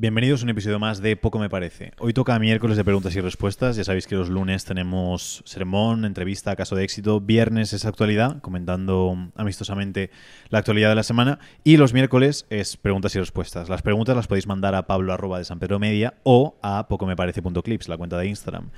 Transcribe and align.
Bienvenidos 0.00 0.42
a 0.42 0.44
un 0.44 0.50
episodio 0.50 0.78
más 0.78 1.02
de 1.02 1.16
Poco 1.16 1.40
Me 1.40 1.50
Parece. 1.50 1.90
Hoy 1.98 2.12
toca 2.12 2.38
miércoles 2.38 2.76
de 2.76 2.84
preguntas 2.84 3.16
y 3.16 3.20
respuestas. 3.20 3.74
Ya 3.74 3.82
sabéis 3.82 4.06
que 4.06 4.14
los 4.14 4.28
lunes 4.28 4.64
tenemos 4.64 5.42
sermón, 5.44 6.04
entrevista, 6.04 6.54
caso 6.54 6.76
de 6.76 6.84
éxito. 6.84 7.20
Viernes 7.20 7.72
es 7.72 7.84
actualidad, 7.84 8.40
comentando 8.40 9.16
amistosamente 9.34 10.12
la 10.50 10.60
actualidad 10.60 10.90
de 10.90 10.94
la 10.94 11.02
semana. 11.02 11.40
Y 11.64 11.78
los 11.78 11.94
miércoles 11.94 12.46
es 12.48 12.76
preguntas 12.76 13.16
y 13.16 13.18
respuestas. 13.18 13.68
Las 13.68 13.82
preguntas 13.82 14.14
las 14.14 14.28
podéis 14.28 14.46
mandar 14.46 14.76
a 14.76 14.86
pablo 14.86 15.12
arroba 15.12 15.38
de 15.38 15.44
San 15.44 15.58
Pedro 15.58 15.80
Media 15.80 16.14
o 16.22 16.56
a 16.62 16.86
pocomeparece.clips, 16.86 17.88
la 17.88 17.96
cuenta 17.96 18.18
de 18.18 18.28
Instagram. 18.28 18.70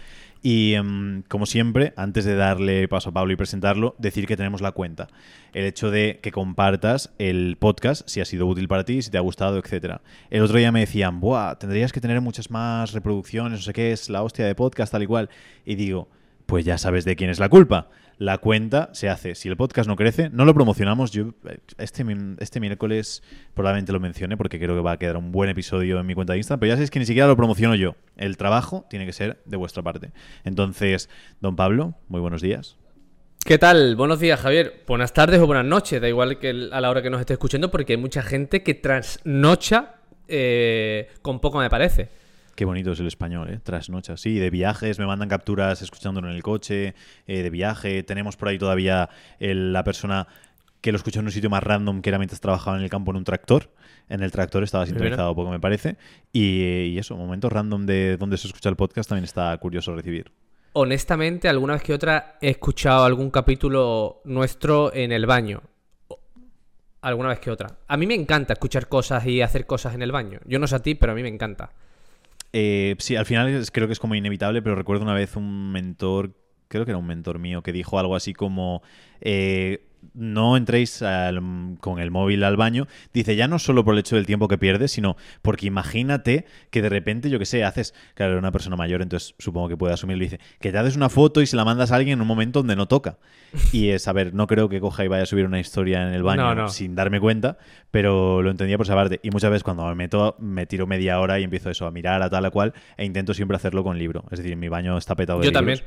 Y 0.43 0.73
em, 0.73 1.23
como 1.29 1.45
siempre, 1.45 1.93
antes 1.97 2.25
de 2.25 2.35
darle 2.35 2.89
paso 2.89 3.11
a 3.11 3.13
Pablo 3.13 3.33
y 3.33 3.37
presentarlo, 3.37 3.95
decir 3.99 4.27
que 4.27 4.37
tenemos 4.37 4.63
la 4.63 4.73
cuenta. 4.73 5.09
El 5.53 5.67
hecho 5.67 5.91
de 5.91 6.19
que 6.23 6.33
compartas 6.33 7.13
el 7.19 7.57
podcast, 7.59 8.09
si 8.09 8.21
ha 8.21 8.25
sido 8.25 8.47
útil 8.47 8.67
para 8.67 8.85
ti, 8.85 9.03
si 9.03 9.11
te 9.11 9.19
ha 9.19 9.21
gustado, 9.21 9.59
etcétera. 9.59 10.01
El 10.31 10.43
otro 10.43 10.57
día 10.57 10.73
me 10.73 10.81
decían, 10.81 11.21
Buah, 11.21 11.57
tendrías 11.57 11.93
que 11.93 12.01
tener 12.01 12.21
muchas 12.23 12.51
más 12.51 12.93
reproducciones, 12.93 13.59
no 13.59 13.65
sé 13.65 13.73
qué, 13.75 13.93
es 13.93 14.09
la 14.09 14.23
hostia 14.23 14.47
de 14.47 14.55
podcast, 14.55 14.93
tal 14.93 15.03
y 15.03 15.07
cual. 15.07 15.29
Y 15.67 15.75
digo, 15.75 16.09
pues 16.51 16.65
ya 16.65 16.79
sabes 16.79 17.05
de 17.05 17.15
quién 17.15 17.31
es 17.31 17.39
la 17.39 17.49
culpa 17.49 17.89
la 18.19 18.37
cuenta 18.37 18.91
se 18.93 19.09
hace. 19.09 19.35
Si 19.35 19.49
el 19.49 19.57
podcast 19.57 19.89
no 19.89 19.97
crece, 19.97 20.29
no 20.29 20.45
lo 20.45 20.53
promocionamos. 20.53 21.11
Yo 21.11 21.33
este, 21.79 22.05
este 22.39 22.61
miércoles 22.61 23.23
probablemente 23.55 23.93
lo 23.93 24.01
mencione 24.01 24.37
porque 24.37 24.59
creo 24.59 24.75
que 24.75 24.83
va 24.83 24.93
a 24.93 24.99
quedar 24.99 25.17
un 25.17 25.33
buen 25.33 25.49
episodio 25.49 25.99
en 25.99 26.07
mi 26.07 26.15
cuenta 26.15 26.35
de 26.35 26.39
Instagram, 26.39 26.61
pero 26.61 26.69
ya 26.69 26.75
sabéis 26.75 26.91
que 26.91 26.99
ni 26.99 27.07
siquiera 27.07 27.29
lo 27.29 27.37
promociono 27.37 27.75
yo. 27.77 27.95
El 28.19 28.37
trabajo 28.37 28.85
tiene 28.91 29.07
que 29.07 29.15
ser 29.15 29.41
de 29.47 29.57
vuestra 29.57 29.83
parte. 29.83 30.11
Entonces, 30.45 31.09
don 31.41 31.57
Pablo, 31.57 31.95
muy 32.09 32.21
buenos 32.21 32.43
días. 32.43 32.77
¿Qué 33.43 33.57
tal? 33.57 33.97
Buenos 33.97 34.21
días, 34.21 34.39
Javier. 34.39 34.83
Buenas 34.87 35.15
tardes 35.15 35.41
o 35.41 35.47
buenas 35.47 35.65
noches, 35.65 35.99
da 35.99 36.09
igual 36.09 36.39
que 36.39 36.69
a 36.71 36.81
la 36.83 36.91
hora 36.91 37.01
que 37.01 37.09
nos 37.09 37.21
esté 37.21 37.33
escuchando, 37.33 37.71
porque 37.71 37.95
hay 37.95 37.99
mucha 37.99 38.21
gente 38.21 38.63
que 38.63 38.75
trasnocha 38.75 39.95
eh, 40.29 41.09
con 41.23 41.41
poco 41.41 41.59
me 41.59 41.71
parece. 41.71 42.11
Qué 42.61 42.67
bonito 42.67 42.93
es 42.93 43.01
el 43.01 43.07
español, 43.07 43.49
¿eh? 43.49 43.59
Trasnocha. 43.63 44.19
Sí, 44.19 44.39
de 44.39 44.51
viajes, 44.51 44.99
me 44.99 45.07
mandan 45.07 45.31
capturas 45.31 45.81
escuchándolo 45.81 46.29
en 46.29 46.37
el 46.37 46.43
coche, 46.43 46.95
eh, 47.27 47.43
de 47.43 47.49
viaje. 47.49 48.03
Tenemos 48.03 48.37
por 48.37 48.49
ahí 48.49 48.59
todavía 48.59 49.09
la 49.39 49.83
persona 49.83 50.29
que 50.83 50.93
lo 50.93 50.99
escuchó 50.99 51.21
en 51.21 51.25
un 51.25 51.33
sitio 51.33 51.49
más 51.49 51.63
random 51.63 52.03
que 52.03 52.11
era 52.11 52.19
mientras 52.19 52.43
trabajaba 52.43 52.77
en 52.77 52.83
el 52.83 52.91
campo 52.91 53.13
en 53.13 53.17
un 53.17 53.25
tractor. 53.25 53.71
En 54.11 54.23
el 54.23 54.31
tractor 54.31 54.63
estaba 54.63 54.85
sintonizado 54.85 55.35
poco, 55.35 55.51
me 55.51 55.59
parece. 55.59 55.97
Y, 56.35 56.99
eso, 56.99 57.17
momentos 57.17 57.51
random 57.51 57.87
de 57.87 58.19
donde 58.19 58.37
se 58.37 58.49
escucha 58.49 58.69
el 58.69 58.77
podcast 58.77 59.09
también 59.09 59.25
está 59.25 59.57
curioso 59.57 59.95
recibir. 59.95 60.31
Honestamente, 60.75 61.49
alguna 61.49 61.73
vez 61.73 61.83
que 61.83 61.95
otra 61.95 62.37
he 62.43 62.51
escuchado 62.51 63.07
algún 63.07 63.31
capítulo 63.31 64.21
nuestro 64.27 64.93
en 64.93 65.13
el 65.13 65.25
baño. 65.25 65.63
Alguna 67.01 67.31
vez 67.31 67.41
que 67.41 67.51
otra. 67.51 67.79
A 67.89 67.97
mí 67.97 68.07
me 68.07 68.17
encanta 68.17 68.53
escuchar 68.53 68.87
cosas 68.87 69.25
y 69.25 69.41
hacer 69.41 69.65
cosas 69.65 69.95
en 69.95 70.03
el 70.03 70.13
baño. 70.13 70.41
Yo 70.45 70.59
no 70.59 70.67
sé 70.67 70.77
a 70.77 70.83
ti, 70.83 70.95
pero 70.95 71.13
a 71.13 71.15
mí 71.15 71.23
me 71.23 71.31
encanta. 71.31 71.73
Eh, 72.53 72.97
sí, 72.99 73.17
al 73.17 73.27
final 73.27 73.65
creo 73.73 73.87
que 73.87 73.93
es 73.93 74.01
como 74.01 74.15
inevitable, 74.15 74.63
pero 74.63 74.75
recuerdo 74.75 75.05
una 75.05 75.15
vez 75.15 75.37
un 75.37 75.73
mentor, 75.73 76.35
creo 76.69 76.85
que 76.85 76.91
era 76.93 76.99
un 76.99 77.07
mentor 77.07 77.39
mío, 77.39 77.63
que 77.63 77.73
dijo 77.73 77.99
algo 77.99 78.17
así 78.17 78.35
como... 78.35 78.83
Eh, 79.21 79.87
no 80.15 80.57
entréis 80.57 81.03
con 81.81 81.99
el 81.99 82.11
móvil 82.11 82.45
al 82.45 82.57
baño, 82.57 82.87
dice 83.13 83.37
ya 83.37 83.49
no 83.49 83.59
solo 83.59 83.85
por 83.85 83.95
el 83.95 84.01
hecho 84.01 84.17
del 84.17 84.27
tiempo 84.27 84.49
que 84.49 84.59
pierdes, 84.59 84.93
sino 84.93 85.17
porque 85.43 85.67
imagínate 85.67 86.47
que 86.71 86.83
de 86.83 86.89
repente, 86.89 87.31
yo 87.31 87.39
que 87.39 87.47
sé, 87.47 87.65
haces, 87.65 87.95
claro, 88.15 88.33
era 88.33 88.39
una 88.39 88.53
persona 88.53 88.77
mayor, 88.77 89.03
entonces 89.03 89.35
supongo 89.39 89.69
que 89.69 89.77
puede 89.77 89.95
asumirlo, 89.95 90.25
dice, 90.25 90.41
que 90.61 90.73
te 90.73 90.79
haces 90.79 90.97
una 90.97 91.09
foto 91.09 91.43
y 91.43 91.47
se 91.47 91.57
la 91.57 91.65
mandas 91.65 91.93
a 91.93 91.97
alguien 91.97 92.19
en 92.19 92.23
un 92.23 92.27
momento 92.27 92.61
donde 92.61 92.77
no 92.77 92.87
toca. 92.87 93.19
Y 93.73 93.91
es, 93.91 94.09
a 94.09 94.13
ver, 94.13 94.35
no 94.35 94.47
creo 94.47 94.69
que 94.69 94.81
coja 94.81 95.05
y 95.05 95.09
vaya 95.09 95.25
a 95.25 95.27
subir 95.27 95.45
una 95.45 95.61
historia 95.61 96.07
en 96.07 96.15
el 96.15 96.23
baño 96.23 96.69
sin 96.69 96.95
darme 96.95 97.21
cuenta, 97.21 97.59
pero 97.91 98.43
lo 98.43 98.51
entendía 98.51 98.77
por 98.77 98.87
esa 98.87 98.95
parte. 98.95 99.21
Y 99.23 99.31
muchas 99.31 99.51
veces 99.51 99.63
cuando 99.63 99.87
me 99.87 99.95
meto, 99.95 100.37
me 100.39 100.67
tiro 100.67 100.87
media 100.87 101.21
hora 101.21 101.39
y 101.39 101.45
empiezo 101.45 101.71
eso, 101.71 101.87
a 101.87 101.91
mirar 101.91 102.23
a 102.23 102.31
tal 102.31 102.45
a 102.45 102.51
cual, 102.51 102.75
e 102.97 103.05
intento 103.05 103.35
siempre 103.35 103.57
hacerlo 103.57 103.85
con 103.85 103.99
libro. 103.99 104.25
Es 104.31 104.39
decir, 104.39 104.57
mi 104.57 104.69
baño 104.69 104.97
está 104.99 105.15
petado 105.15 105.41
de 105.41 105.47
Yo 105.47 105.53
también. 105.53 105.81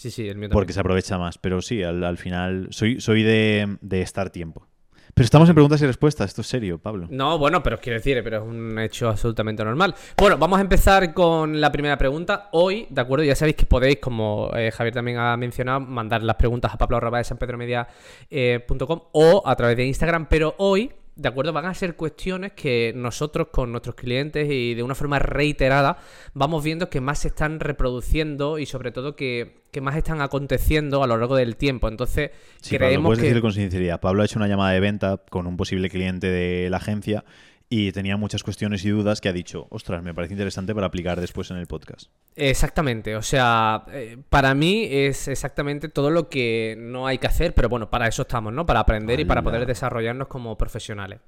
Sí, 0.00 0.10
sí, 0.10 0.26
el 0.26 0.38
mío 0.38 0.48
Porque 0.50 0.72
se 0.72 0.80
aprovecha 0.80 1.18
más. 1.18 1.36
Pero 1.36 1.60
sí, 1.60 1.82
al, 1.82 2.16
final 2.16 2.68
soy, 2.70 3.02
soy 3.02 3.22
de, 3.22 3.76
estar 3.90 4.30
tiempo. 4.30 4.66
Pero 5.12 5.24
estamos 5.26 5.46
en 5.50 5.54
preguntas 5.54 5.82
y 5.82 5.86
respuestas, 5.86 6.30
esto 6.30 6.40
es 6.40 6.46
serio, 6.46 6.78
Pablo. 6.78 7.06
No, 7.10 7.36
bueno, 7.36 7.62
pero 7.62 7.78
quiero 7.78 7.98
decir, 7.98 8.18
pero 8.24 8.38
es 8.38 8.42
un 8.42 8.78
hecho 8.78 9.10
absolutamente 9.10 9.62
normal. 9.62 9.94
Bueno, 10.16 10.38
vamos 10.38 10.58
a 10.58 10.62
empezar 10.62 11.12
con 11.12 11.60
la 11.60 11.70
primera 11.70 11.98
pregunta. 11.98 12.48
Hoy, 12.52 12.86
¿de 12.88 12.98
acuerdo? 12.98 13.24
Ya 13.24 13.34
sabéis 13.34 13.56
que 13.56 13.66
podéis, 13.66 13.98
como 13.98 14.50
eh, 14.56 14.70
Javier 14.70 14.94
también 14.94 15.18
ha 15.18 15.36
mencionado, 15.36 15.80
mandar 15.80 16.22
las 16.22 16.36
preguntas 16.36 16.72
a 16.72 16.78
pablo 16.78 16.98
eh, 18.30 18.66
o 19.12 19.42
a 19.44 19.56
través 19.56 19.76
de 19.76 19.84
Instagram, 19.84 20.28
pero 20.30 20.54
hoy 20.56 20.90
¿de 21.20 21.28
acuerdo? 21.28 21.52
Van 21.52 21.66
a 21.66 21.74
ser 21.74 21.96
cuestiones 21.96 22.52
que 22.52 22.94
nosotros 22.96 23.48
con 23.52 23.70
nuestros 23.70 23.94
clientes 23.94 24.48
y 24.50 24.72
de 24.72 24.82
una 24.82 24.94
forma 24.94 25.18
reiterada 25.18 25.98
vamos 26.32 26.64
viendo 26.64 26.88
que 26.88 27.02
más 27.02 27.18
se 27.18 27.28
están 27.28 27.60
reproduciendo 27.60 28.58
y 28.58 28.64
sobre 28.64 28.90
todo 28.90 29.16
que, 29.16 29.60
más 29.82 29.96
están 29.96 30.22
aconteciendo 30.22 31.02
a 31.02 31.06
lo 31.06 31.18
largo 31.18 31.36
del 31.36 31.56
tiempo. 31.56 31.88
Entonces, 31.88 32.30
creemos 32.66 33.10
puedes 33.10 33.22
decir 33.22 33.42
con 33.42 33.52
sinceridad. 33.52 34.00
Pablo 34.00 34.22
ha 34.22 34.24
hecho 34.24 34.38
una 34.38 34.48
llamada 34.48 34.72
de 34.72 34.80
venta 34.80 35.20
con 35.28 35.46
un 35.46 35.58
posible 35.58 35.90
cliente 35.90 36.28
de 36.28 36.70
la 36.70 36.78
agencia 36.78 37.24
y 37.72 37.92
tenía 37.92 38.16
muchas 38.16 38.42
cuestiones 38.42 38.84
y 38.84 38.90
dudas 38.90 39.20
que 39.20 39.28
ha 39.28 39.32
dicho, 39.32 39.68
ostras, 39.70 40.02
me 40.02 40.12
parece 40.12 40.34
interesante 40.34 40.74
para 40.74 40.88
aplicar 40.88 41.20
después 41.20 41.52
en 41.52 41.56
el 41.56 41.68
podcast. 41.68 42.10
Exactamente, 42.34 43.14
o 43.14 43.22
sea, 43.22 43.84
eh, 43.92 44.18
para 44.28 44.54
mí 44.56 44.88
es 44.90 45.28
exactamente 45.28 45.88
todo 45.88 46.10
lo 46.10 46.28
que 46.28 46.74
no 46.76 47.06
hay 47.06 47.18
que 47.18 47.28
hacer, 47.28 47.54
pero 47.54 47.68
bueno, 47.68 47.88
para 47.88 48.08
eso 48.08 48.22
estamos, 48.22 48.52
¿no? 48.52 48.66
Para 48.66 48.80
aprender 48.80 49.20
y 49.20 49.24
para 49.24 49.42
poder 49.42 49.66
desarrollarnos 49.66 50.26
como 50.26 50.58
profesionales. 50.58 51.20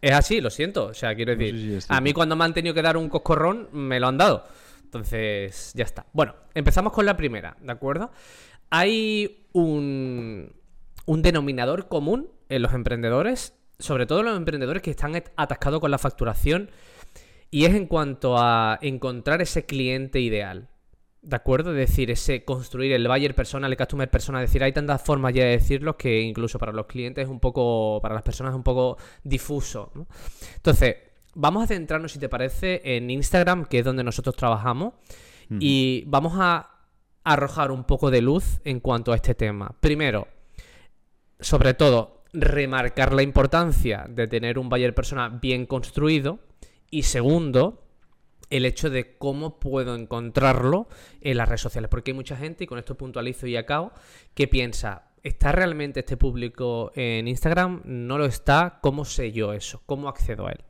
Es, 0.00 0.12
así, 0.12 0.40
lo 0.40 0.48
siento, 0.48 0.86
o 0.86 0.94
sea, 0.94 1.14
quiero 1.14 1.36
decir, 1.36 1.78
a 1.88 2.00
mí 2.00 2.14
cuando 2.14 2.36
me 2.36 2.44
han 2.46 2.54
tenido 2.54 2.74
que 2.74 2.80
dar 2.80 2.96
un 2.96 3.10
coscorrón, 3.10 3.68
me 3.72 4.00
lo 4.00 4.08
han 4.08 4.16
dado. 4.16 4.46
Entonces, 4.82 5.72
ya 5.74 5.84
está. 5.84 6.06
Bueno, 6.14 6.34
empezamos 6.54 6.94
con 6.94 7.04
la 7.04 7.18
primera, 7.18 7.58
¿de 7.60 7.70
acuerdo? 7.70 8.10
Hay 8.70 9.46
un, 9.52 10.54
un 11.04 11.22
denominador 11.22 11.88
común 11.88 12.30
en 12.48 12.62
los 12.62 12.72
emprendedores 12.72 13.59
sobre 13.80 14.06
todo 14.06 14.22
los 14.22 14.36
emprendedores 14.36 14.82
que 14.82 14.90
están 14.90 15.14
atascados 15.36 15.80
con 15.80 15.90
la 15.90 15.98
facturación, 15.98 16.70
y 17.50 17.64
es 17.64 17.74
en 17.74 17.86
cuanto 17.86 18.36
a 18.38 18.78
encontrar 18.80 19.42
ese 19.42 19.66
cliente 19.66 20.20
ideal. 20.20 20.68
¿De 21.22 21.36
acuerdo? 21.36 21.72
Es 21.72 21.76
decir, 21.76 22.10
ese 22.10 22.44
construir 22.44 22.92
el 22.92 23.06
buyer 23.06 23.34
persona, 23.34 23.66
el 23.66 23.76
customer 23.76 24.08
persona, 24.08 24.42
es 24.42 24.48
decir, 24.48 24.62
hay 24.62 24.72
tantas 24.72 25.02
formas 25.02 25.34
ya 25.34 25.44
de 25.44 25.50
decirlo 25.50 25.96
que 25.96 26.20
incluso 26.20 26.58
para 26.58 26.72
los 26.72 26.86
clientes 26.86 27.24
es 27.24 27.30
un 27.30 27.40
poco, 27.40 28.00
para 28.00 28.14
las 28.14 28.22
personas 28.22 28.52
es 28.52 28.56
un 28.56 28.62
poco 28.62 28.96
difuso. 29.22 29.92
Entonces, 30.54 30.96
vamos 31.34 31.64
a 31.64 31.66
centrarnos, 31.66 32.12
si 32.12 32.18
te 32.18 32.28
parece, 32.28 32.80
en 32.84 33.10
Instagram, 33.10 33.66
que 33.66 33.80
es 33.80 33.84
donde 33.84 34.02
nosotros 34.02 34.34
trabajamos, 34.36 34.94
y 35.58 36.04
vamos 36.06 36.34
a 36.36 36.70
arrojar 37.24 37.72
un 37.72 37.84
poco 37.84 38.10
de 38.10 38.22
luz 38.22 38.60
en 38.64 38.80
cuanto 38.80 39.12
a 39.12 39.16
este 39.16 39.34
tema. 39.34 39.74
Primero, 39.80 40.28
sobre 41.40 41.74
todo, 41.74 42.19
remarcar 42.32 43.12
la 43.12 43.22
importancia 43.22 44.06
de 44.08 44.26
tener 44.26 44.58
un 44.58 44.68
buyer 44.68 44.94
persona 44.94 45.28
bien 45.28 45.66
construido. 45.66 46.40
Y 46.90 47.02
segundo, 47.02 47.84
el 48.50 48.66
hecho 48.66 48.90
de 48.90 49.16
cómo 49.16 49.60
puedo 49.60 49.94
encontrarlo 49.94 50.88
en 51.20 51.36
las 51.36 51.48
redes 51.48 51.60
sociales. 51.60 51.88
Porque 51.88 52.10
hay 52.10 52.16
mucha 52.16 52.36
gente, 52.36 52.64
y 52.64 52.66
con 52.66 52.78
esto 52.78 52.96
puntualizo 52.96 53.46
y 53.46 53.56
acabo, 53.56 53.92
que 54.34 54.48
piensa, 54.48 55.04
¿está 55.22 55.52
realmente 55.52 56.00
este 56.00 56.16
público 56.16 56.92
en 56.94 57.28
Instagram? 57.28 57.82
No 57.84 58.18
lo 58.18 58.26
está. 58.26 58.80
¿Cómo 58.82 59.04
sé 59.04 59.32
yo 59.32 59.52
eso? 59.52 59.82
¿Cómo 59.86 60.08
accedo 60.08 60.46
a 60.46 60.52
él? 60.52 60.64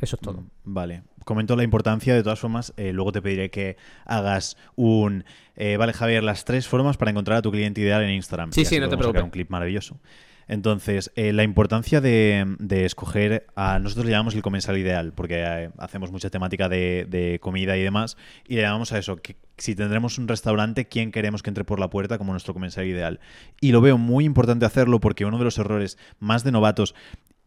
Eso 0.00 0.16
es 0.16 0.22
todo. 0.22 0.40
Mm, 0.42 0.48
vale. 0.64 1.02
Comento 1.24 1.56
la 1.56 1.62
importancia, 1.62 2.14
de 2.14 2.22
todas 2.22 2.38
formas, 2.38 2.72
eh, 2.76 2.92
luego 2.92 3.12
te 3.12 3.20
pediré 3.20 3.50
que 3.50 3.76
hagas 4.06 4.56
un... 4.76 5.24
Eh, 5.56 5.76
vale, 5.76 5.92
Javier, 5.92 6.22
las 6.22 6.44
tres 6.44 6.66
formas 6.66 6.96
para 6.96 7.10
encontrar 7.10 7.38
a 7.38 7.42
tu 7.42 7.50
cliente 7.50 7.80
ideal 7.80 8.02
en 8.02 8.10
Instagram. 8.10 8.52
Sí, 8.52 8.64
sí, 8.64 8.78
no 8.78 8.88
te 8.88 8.96
preocupes. 8.96 9.22
un 9.22 9.30
clip 9.30 9.50
maravilloso. 9.50 10.00
Entonces, 10.48 11.12
eh, 11.14 11.32
la 11.34 11.42
importancia 11.44 12.00
de, 12.00 12.56
escoger 12.70 13.46
a. 13.54 13.78
Nosotros 13.78 14.06
le 14.06 14.12
llamamos 14.12 14.34
el 14.34 14.42
comensal 14.42 14.78
ideal, 14.78 15.12
porque 15.14 15.42
eh, 15.46 15.70
hacemos 15.78 16.10
mucha 16.10 16.30
temática 16.30 16.68
de, 16.68 17.38
comida 17.42 17.76
y 17.76 17.82
demás, 17.82 18.16
y 18.46 18.56
le 18.56 18.62
llamamos 18.62 18.92
a 18.92 18.98
eso, 18.98 19.16
que 19.16 19.36
si 19.58 19.74
tendremos 19.74 20.18
un 20.18 20.28
restaurante, 20.28 20.86
¿quién 20.88 21.12
queremos 21.12 21.42
que 21.42 21.50
entre 21.50 21.64
por 21.64 21.80
la 21.80 21.90
puerta 21.90 22.18
como 22.18 22.32
nuestro 22.32 22.54
comensal 22.54 22.86
ideal? 22.86 23.20
Y 23.60 23.72
lo 23.72 23.80
veo 23.80 23.98
muy 23.98 24.24
importante 24.24 24.64
hacerlo 24.64 25.00
porque 25.00 25.24
uno 25.24 25.38
de 25.38 25.44
los 25.44 25.58
errores 25.58 25.98
más 26.18 26.44
de 26.44 26.52
novatos 26.52 26.94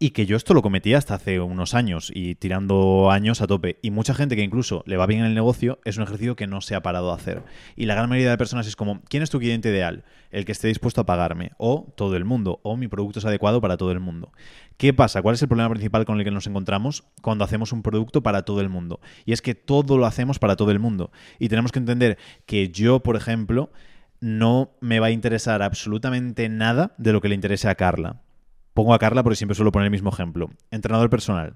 y 0.02 0.10
que 0.10 0.26
yo 0.26 0.36
esto 0.36 0.56
lo 0.56 0.64
cometí 0.64 0.96
hasta 0.96 1.14
hace 1.14 1.40
unos 1.40 1.76
años 1.76 2.12
y 2.12 2.34
tirando 2.34 3.12
años 3.12 3.40
a 3.40 3.46
tope. 3.46 3.78
Y 3.84 3.92
mucha 3.92 4.16
gente 4.16 4.36
que 4.36 4.42
incluso 4.42 4.84
le 4.88 4.98
va 4.98 5.06
bien 5.06 5.20
en 5.20 5.28
el 5.28 5.36
negocio 5.36 5.80
es 5.86 5.98
un 5.98 6.04
ejercicio 6.04 6.36
que 6.36 6.48
no 6.48 6.60
se 6.62 6.74
ha 6.74 6.82
parado 6.82 7.12
a 7.12 7.16
hacer. 7.16 7.44
Y 7.76 7.86
la 7.86 7.94
gran 7.94 8.10
mayoría 8.10 8.32
de 8.32 8.38
personas 8.40 8.66
es 8.66 8.76
como, 8.76 9.02
¿quién 9.10 9.22
es 9.22 9.30
tu 9.30 9.38
cliente 9.38 9.70
ideal? 9.70 10.04
El 10.32 10.46
que 10.46 10.54
esté 10.54 10.68
dispuesto 10.68 11.02
a 11.02 11.06
pagarme. 11.06 11.52
O 11.60 11.94
todo 11.96 12.16
el 12.16 12.26
mundo. 12.26 12.62
O 12.64 12.78
mi 12.78 12.88
producto 12.88 13.20
es 13.20 13.26
adecuado 13.26 13.62
para 13.62 13.78
todo 13.78 13.92
el 13.92 14.00
mundo. 14.00 14.32
¿Qué 14.82 14.96
pasa? 14.96 15.22
¿Cuál 15.22 15.36
es 15.36 15.42
el 15.44 15.48
problema 15.48 15.70
principal 15.70 16.06
con 16.06 16.18
el 16.18 16.24
que 16.24 16.32
nos 16.32 16.48
encontramos 16.48 17.04
cuando 17.22 17.44
hacemos 17.44 17.72
un 17.72 17.84
producto 17.84 18.24
para 18.24 18.46
todo 18.46 18.62
el 18.62 18.70
mundo? 18.70 19.00
Y 19.26 19.32
es 19.32 19.44
que 19.44 19.54
todo 19.54 19.96
lo 19.96 20.08
hacemos 20.08 20.40
para 20.40 20.56
todo 20.56 20.72
el 20.72 20.80
mundo. 20.80 21.12
Y 21.38 21.50
tenemos 21.50 21.72
que 21.72 21.78
entender 21.78 22.18
que 22.48 22.70
yo, 22.70 23.04
por 23.04 23.16
ejemplo, 23.16 23.72
no 24.22 24.72
me 24.82 25.00
va 25.00 25.06
a 25.06 25.12
interesar 25.12 25.62
absolutamente 25.62 26.50
nada 26.50 26.96
de 26.98 27.14
lo 27.14 27.22
que 27.22 27.30
le 27.30 27.36
interese 27.36 27.70
a 27.70 27.76
Carla. 27.76 28.24
Pongo 28.74 28.96
a 28.96 28.98
Carla 28.98 29.22
porque 29.22 29.36
siempre 29.36 29.54
suelo 29.54 29.72
poner 29.72 29.86
el 29.86 29.92
mismo 29.92 30.10
ejemplo. 30.10 30.50
Entrenador 30.72 31.12
personal. 31.12 31.54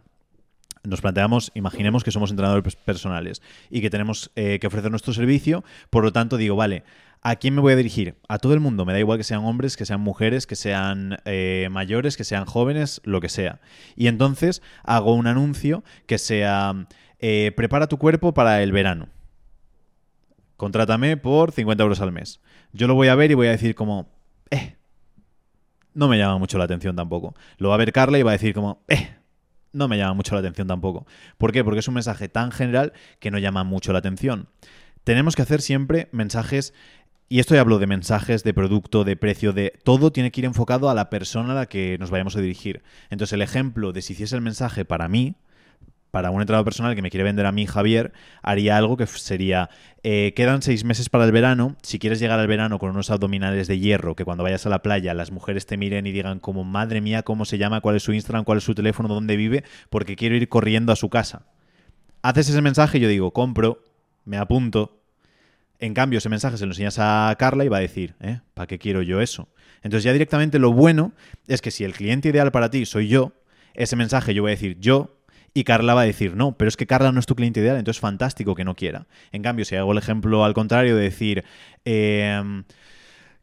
nos 0.84 1.02
planteamos, 1.02 1.52
imaginemos 1.56 2.04
que 2.04 2.12
somos 2.12 2.30
entrenadores 2.30 2.76
personales 2.76 3.42
y 3.72 3.82
que 3.82 3.90
tenemos 3.90 4.30
eh, 4.36 4.60
que 4.60 4.68
ofrecer 4.68 4.92
nuestro 4.92 5.16
servicio, 5.16 5.64
por 5.90 6.04
lo 6.04 6.14
tanto 6.14 6.38
digo, 6.38 6.56
vale, 6.56 6.84
¿A 7.28 7.38
quién 7.38 7.56
me 7.56 7.62
voy 7.62 7.74
a 7.74 7.76
dirigir? 7.76 8.20
A 8.28 8.38
todo 8.38 8.54
el 8.54 8.60
mundo. 8.60 8.86
Me 8.86 8.94
da 8.94 9.00
igual 9.00 9.18
que 9.18 9.24
sean 9.24 9.44
hombres, 9.46 9.78
que 9.78 9.88
sean 9.88 10.00
mujeres, 10.00 10.46
que 10.46 10.56
sean 10.56 11.18
eh, 11.26 11.70
mayores, 11.72 12.18
que 12.18 12.24
sean 12.24 12.46
jóvenes, 12.46 13.02
lo 13.04 13.20
que 13.20 13.30
sea. 13.30 13.62
Y 13.96 14.06
entonces 14.06 14.62
hago 14.84 15.16
un 15.16 15.26
anuncio 15.26 15.84
que 16.06 16.20
sea, 16.20 16.86
eh, 17.18 17.52
prepara 17.56 17.88
tu 17.88 17.98
cuerpo 17.98 18.36
para 18.36 18.62
el 18.62 18.72
verano. 18.72 19.10
Contrátame 20.56 21.18
por 21.18 21.52
50 21.52 21.82
euros 21.82 22.00
al 22.00 22.12
mes. 22.12 22.42
Yo 22.74 22.86
lo 22.86 22.94
voy 22.94 23.08
a 23.08 23.16
ver 23.16 23.32
y 23.32 23.34
voy 23.34 23.48
a 23.48 23.52
decir 23.52 23.74
como, 23.74 24.08
eh, 24.52 24.76
no 25.96 26.08
me 26.08 26.20
llama 26.20 26.38
mucho 26.38 26.60
la 26.60 26.66
atención 26.66 26.96
tampoco. 26.96 27.34
Lo 27.58 27.70
va 27.70 27.76
a 27.76 27.80
ver 27.80 27.92
Carla 27.92 28.20
y 28.20 28.22
va 28.22 28.30
a 28.30 28.38
decir 28.38 28.54
como, 28.54 28.84
eh, 28.88 29.16
no 29.74 29.88
me 29.88 29.98
llama 29.98 30.14
mucho 30.14 30.36
la 30.36 30.42
atención 30.42 30.68
tampoco. 30.68 31.08
¿Por 31.40 31.52
qué? 31.52 31.64
Porque 31.64 31.80
es 31.80 31.88
un 31.88 31.96
mensaje 31.96 32.30
tan 32.30 32.52
general 32.52 32.94
que 33.20 33.32
no 33.32 33.40
llama 33.40 33.64
mucho 33.64 33.94
la 33.94 33.98
atención. 33.98 34.48
Tenemos 35.04 35.36
que 35.36 35.44
hacer 35.44 35.62
siempre 35.62 36.08
mensajes 36.12 36.74
y 37.28 37.40
esto 37.40 37.56
ya 37.56 37.62
hablo 37.62 37.80
de 37.80 37.88
mensajes, 37.88 38.44
de 38.44 38.54
producto, 38.54 39.04
de 39.04 39.16
precio, 39.16 39.52
de 39.52 39.74
todo 39.84 40.12
tiene 40.12 40.32
que 40.32 40.42
ir 40.42 40.46
enfocado 40.46 40.90
a 40.90 40.94
la 40.94 41.10
persona 41.10 41.54
a 41.54 41.56
la 41.56 41.66
que 41.66 41.98
nos 42.00 42.12
vayamos 42.12 42.36
a 42.36 42.42
dirigir. 42.42 42.84
Entonces 43.10 43.34
el 43.34 43.42
ejemplo 43.42 43.94
de 43.94 44.02
si 44.02 44.14
hiciese 44.14 44.36
el 44.36 44.42
mensaje 44.42 44.86
para 44.86 45.08
mí, 45.08 45.36
para 46.12 46.32
un 46.32 46.40
entrenador 46.40 46.64
personal 46.64 46.96
que 46.96 47.02
me 47.02 47.10
quiere 47.10 47.26
vender 47.26 47.46
a 47.46 47.52
mí, 47.52 47.66
Javier, 47.66 48.14
haría 48.42 48.78
algo 48.78 48.96
que 48.96 49.06
sería, 49.06 49.70
eh, 50.02 50.32
quedan 50.34 50.62
seis 50.62 50.86
meses 50.86 51.10
para 51.10 51.26
el 51.26 51.34
verano, 51.34 51.76
si 51.82 52.00
quieres 52.00 52.22
llegar 52.22 52.40
al 52.40 52.48
verano 52.48 52.80
con 52.80 52.92
unos 52.92 53.10
abdominales 53.10 53.68
de 53.68 53.80
hierro, 53.80 54.16
que 54.16 54.24
cuando 54.24 54.42
vayas 54.42 54.66
a 54.66 54.70
la 54.70 54.82
playa 54.82 55.14
las 55.14 55.32
mujeres 55.32 55.66
te 55.66 55.76
miren 55.76 56.08
y 56.08 56.14
digan 56.14 56.40
como, 56.40 56.64
madre 56.64 57.02
mía, 57.02 57.24
cómo 57.24 57.44
se 57.44 57.58
llama, 57.58 57.82
cuál 57.82 57.98
es 57.98 58.04
su 58.04 58.14
Instagram, 58.14 58.46
cuál 58.46 58.60
es 58.60 58.64
su 58.64 58.74
teléfono, 58.74 59.10
dónde 59.10 59.36
vive, 59.36 59.66
porque 59.90 60.16
quiero 60.16 60.36
ir 60.36 60.48
corriendo 60.48 60.94
a 60.94 60.96
su 60.96 61.10
casa. 61.10 61.48
Haces 62.22 62.48
ese 62.48 62.62
mensaje 62.62 62.98
y 62.98 63.02
yo 63.02 63.10
digo, 63.10 63.32
compro, 63.32 63.84
me 64.24 64.38
apunto, 64.38 65.02
en 65.86 65.94
cambio, 65.94 66.20
ese 66.20 66.30
mensaje 66.30 66.58
se 66.58 66.66
lo 66.66 66.72
enseñas 66.72 66.98
a 67.00 67.34
Carla 67.38 67.64
y 67.66 67.70
va 67.70 67.78
a 67.78 67.82
decir, 67.82 68.16
¿eh? 68.22 68.42
¿Para 68.54 68.68
qué 68.68 68.80
quiero 68.80 69.02
yo 69.02 69.22
eso? 69.22 69.48
Entonces 69.84 70.04
ya 70.04 70.14
directamente 70.14 70.60
lo 70.60 70.74
bueno 70.74 71.14
es 71.48 71.62
que 71.62 71.72
si 71.72 71.84
el 71.84 71.94
cliente 71.94 72.30
ideal 72.30 72.52
para 72.52 72.70
ti 72.70 72.86
soy 72.86 73.08
yo, 73.08 73.34
ese 73.74 73.96
mensaje 73.96 74.34
yo 74.34 74.42
voy 74.42 74.52
a 74.52 74.56
decir 74.56 74.78
yo 74.80 75.22
y 75.54 75.64
Carla 75.64 75.94
va 75.94 76.02
a 76.02 76.06
decir 76.06 76.36
no, 76.36 76.58
pero 76.58 76.70
es 76.70 76.78
que 76.78 76.88
Carla 76.88 77.12
no 77.12 77.20
es 77.20 77.26
tu 77.26 77.36
cliente 77.36 77.60
ideal, 77.60 77.78
entonces 77.78 78.02
fantástico 78.02 78.56
que 78.56 78.66
no 78.66 78.76
quiera. 78.76 79.08
En 79.32 79.42
cambio, 79.42 79.64
si 79.64 79.76
hago 79.76 79.92
el 79.92 79.98
ejemplo 79.98 80.44
al 80.44 80.54
contrario 80.54 80.96
de 80.96 81.04
decir... 81.04 81.44
Em, 81.86 82.64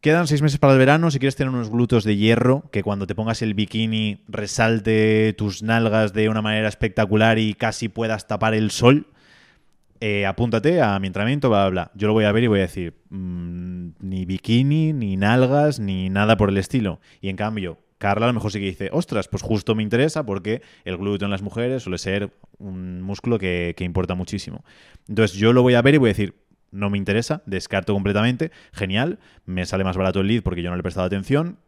quedan 0.02 0.26
seis 0.26 0.42
meses 0.42 0.58
para 0.58 0.74
el 0.74 0.78
verano. 0.80 1.10
Si 1.10 1.18
quieres 1.20 1.36
tener 1.36 1.54
unos 1.54 1.70
glúteos 1.70 2.04
de 2.04 2.16
hierro, 2.16 2.68
que 2.72 2.82
cuando 2.82 3.06
te 3.06 3.14
pongas 3.14 3.40
el 3.40 3.54
bikini 3.54 4.24
resalte 4.28 5.32
tus 5.38 5.62
nalgas 5.62 6.12
de 6.12 6.28
una 6.28 6.42
manera 6.42 6.68
espectacular 6.68 7.38
y 7.38 7.54
casi 7.54 7.88
puedas 7.88 8.26
tapar 8.26 8.52
el 8.52 8.72
sol, 8.72 9.06
eh, 10.04 10.26
apúntate 10.26 10.82
a 10.82 10.98
mi 10.98 11.06
entrenamiento, 11.06 11.48
bla, 11.48 11.68
bla, 11.68 11.70
bla. 11.70 11.90
Yo 11.94 12.08
lo 12.08 12.12
voy 12.12 12.24
a 12.24 12.32
ver 12.32 12.42
y 12.42 12.48
voy 12.48 12.58
a 12.58 12.62
decir, 12.62 12.94
mm, 13.10 13.90
ni 14.00 14.24
bikini, 14.24 14.92
ni 14.92 15.16
nalgas, 15.16 15.78
ni 15.78 16.10
nada 16.10 16.36
por 16.36 16.48
el 16.48 16.58
estilo. 16.58 16.98
Y 17.20 17.28
en 17.28 17.36
cambio, 17.36 17.78
Carla 17.98 18.26
a 18.26 18.28
lo 18.28 18.32
mejor 18.32 18.50
sí 18.50 18.58
que 18.58 18.64
dice, 18.64 18.90
ostras, 18.92 19.28
pues 19.28 19.44
justo 19.44 19.76
me 19.76 19.84
interesa 19.84 20.26
porque 20.26 20.60
el 20.84 20.96
glúteo 20.96 21.26
en 21.26 21.30
las 21.30 21.42
mujeres 21.42 21.84
suele 21.84 21.98
ser 21.98 22.32
un 22.58 23.00
músculo 23.00 23.38
que, 23.38 23.74
que 23.76 23.84
importa 23.84 24.16
muchísimo. 24.16 24.64
Entonces 25.06 25.36
yo 25.36 25.52
lo 25.52 25.62
voy 25.62 25.74
a 25.74 25.82
ver 25.82 25.94
y 25.94 25.98
voy 25.98 26.08
a 26.08 26.14
decir, 26.14 26.34
no 26.72 26.90
me 26.90 26.98
interesa, 26.98 27.44
descarto 27.46 27.94
completamente, 27.94 28.50
genial, 28.72 29.20
me 29.44 29.64
sale 29.66 29.84
más 29.84 29.96
barato 29.96 30.20
el 30.20 30.26
lead 30.26 30.42
porque 30.42 30.62
yo 30.62 30.70
no 30.70 30.74
le 30.74 30.80
he 30.80 30.82
prestado 30.82 31.06
atención, 31.06 31.58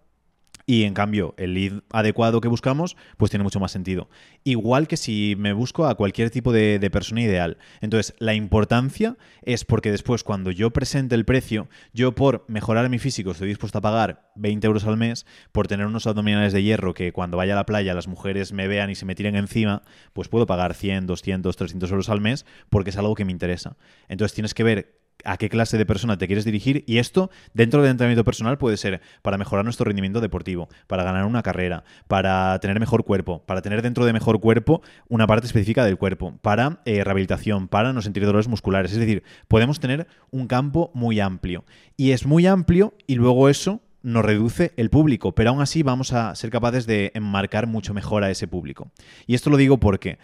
y 0.66 0.84
en 0.84 0.94
cambio, 0.94 1.34
el 1.36 1.54
lead 1.54 1.82
adecuado 1.90 2.40
que 2.40 2.48
buscamos, 2.48 2.96
pues 3.18 3.30
tiene 3.30 3.42
mucho 3.42 3.60
más 3.60 3.72
sentido. 3.72 4.08
Igual 4.44 4.88
que 4.88 4.96
si 4.96 5.34
me 5.38 5.52
busco 5.52 5.86
a 5.86 5.94
cualquier 5.94 6.30
tipo 6.30 6.52
de, 6.52 6.80
persona 6.90 7.22
ideal. 7.22 7.58
Entonces, 7.80 8.14
la 8.18 8.34
importancia 8.34 9.16
es 9.42 9.64
porque 9.64 9.90
después, 9.90 10.24
cuando 10.24 10.50
yo 10.50 10.70
presente 10.70 11.14
el 11.14 11.24
precio, 11.24 11.68
yo 11.92 12.14
por 12.14 12.44
mejorar 12.48 12.88
mi 12.88 12.98
físico 12.98 13.32
estoy 13.32 13.48
dispuesto 13.48 13.78
a 13.78 13.82
pagar 13.82 14.30
20 14.36 14.66
euros 14.66 14.84
al 14.84 14.96
mes, 14.96 15.26
por 15.52 15.66
tener 15.66 15.86
unos 15.86 16.06
abdominales 16.06 16.52
de 16.52 16.62
hierro 16.62 16.94
que 16.94 17.12
cuando 17.12 17.36
vaya 17.36 17.54
a 17.54 17.56
la 17.56 17.66
playa 17.66 17.94
las 17.94 18.08
mujeres 18.08 18.52
me 18.52 18.68
vean 18.68 18.90
y 18.90 18.94
se 18.94 19.04
me 19.04 19.14
tiren 19.14 19.36
encima, 19.36 19.82
pues 20.12 20.28
puedo 20.28 20.46
pagar 20.46 20.74
100, 20.74 21.06
200, 21.06 21.56
300 21.56 21.90
euros 21.90 22.08
al 22.08 22.20
mes 22.20 22.46
porque 22.70 22.90
es 22.90 22.96
algo 22.96 23.14
que 23.14 23.24
me 23.24 23.32
interesa. 23.32 23.76
Entonces, 24.08 24.34
tienes 24.34 24.54
que 24.54 24.62
ver 24.62 25.03
a 25.24 25.36
qué 25.36 25.48
clase 25.48 25.78
de 25.78 25.86
persona 25.86 26.18
te 26.18 26.26
quieres 26.26 26.44
dirigir 26.44 26.84
y 26.86 26.98
esto 26.98 27.30
dentro 27.52 27.82
del 27.82 27.90
entrenamiento 27.90 28.24
personal 28.24 28.58
puede 28.58 28.76
ser 28.76 29.00
para 29.22 29.38
mejorar 29.38 29.64
nuestro 29.64 29.84
rendimiento 29.84 30.20
deportivo, 30.20 30.68
para 30.86 31.04
ganar 31.04 31.24
una 31.24 31.42
carrera, 31.42 31.84
para 32.08 32.58
tener 32.60 32.78
mejor 32.80 33.04
cuerpo, 33.04 33.42
para 33.46 33.62
tener 33.62 33.82
dentro 33.82 34.04
de 34.04 34.12
mejor 34.12 34.40
cuerpo 34.40 34.82
una 35.08 35.26
parte 35.26 35.46
específica 35.46 35.84
del 35.84 35.98
cuerpo, 35.98 36.38
para 36.42 36.80
eh, 36.84 37.02
rehabilitación, 37.04 37.68
para 37.68 37.92
no 37.92 38.02
sentir 38.02 38.24
dolores 38.24 38.48
musculares. 38.48 38.92
Es 38.92 38.98
decir, 38.98 39.22
podemos 39.48 39.80
tener 39.80 40.06
un 40.30 40.46
campo 40.46 40.90
muy 40.94 41.20
amplio 41.20 41.64
y 41.96 42.10
es 42.12 42.26
muy 42.26 42.46
amplio 42.46 42.94
y 43.06 43.14
luego 43.14 43.48
eso 43.48 43.80
nos 44.02 44.24
reduce 44.24 44.72
el 44.76 44.90
público, 44.90 45.34
pero 45.34 45.50
aún 45.50 45.62
así 45.62 45.82
vamos 45.82 46.12
a 46.12 46.34
ser 46.34 46.50
capaces 46.50 46.86
de 46.86 47.10
enmarcar 47.14 47.66
mucho 47.66 47.94
mejor 47.94 48.22
a 48.22 48.30
ese 48.30 48.46
público. 48.46 48.90
Y 49.26 49.34
esto 49.34 49.48
lo 49.48 49.56
digo 49.56 49.78
porque 49.78 50.18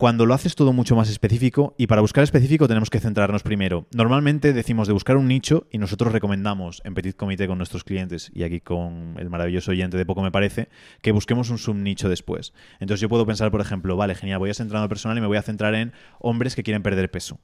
cuando 0.00 0.24
lo 0.24 0.32
haces 0.32 0.54
todo 0.54 0.72
mucho 0.72 0.96
más 0.96 1.10
específico, 1.10 1.74
y 1.76 1.86
para 1.86 2.00
buscar 2.00 2.24
específico 2.24 2.66
tenemos 2.66 2.88
que 2.88 3.00
centrarnos 3.00 3.42
primero. 3.42 3.84
Normalmente 3.92 4.54
decimos 4.54 4.86
de 4.86 4.94
buscar 4.94 5.18
un 5.18 5.28
nicho 5.28 5.66
y 5.70 5.76
nosotros 5.76 6.10
recomendamos 6.10 6.80
en 6.86 6.94
Petit 6.94 7.14
Comité 7.14 7.46
con 7.46 7.58
nuestros 7.58 7.84
clientes 7.84 8.32
y 8.34 8.44
aquí 8.44 8.62
con 8.62 9.16
el 9.18 9.28
maravilloso 9.28 9.72
oyente 9.72 9.98
de 9.98 10.06
poco 10.06 10.22
me 10.22 10.32
parece, 10.32 10.70
que 11.02 11.12
busquemos 11.12 11.50
un 11.50 11.58
subnicho 11.58 12.08
después. 12.08 12.54
Entonces 12.78 13.02
yo 13.02 13.10
puedo 13.10 13.26
pensar, 13.26 13.50
por 13.50 13.60
ejemplo, 13.60 13.94
vale, 13.94 14.14
genial, 14.14 14.38
voy 14.38 14.48
a 14.48 14.54
ser 14.54 14.64
entrenador 14.64 14.88
personal 14.88 15.18
y 15.18 15.20
me 15.20 15.26
voy 15.26 15.36
a 15.36 15.42
centrar 15.42 15.74
en 15.74 15.92
hombres 16.18 16.56
que 16.56 16.62
quieren 16.62 16.82
perder 16.82 17.10
peso. 17.10 17.38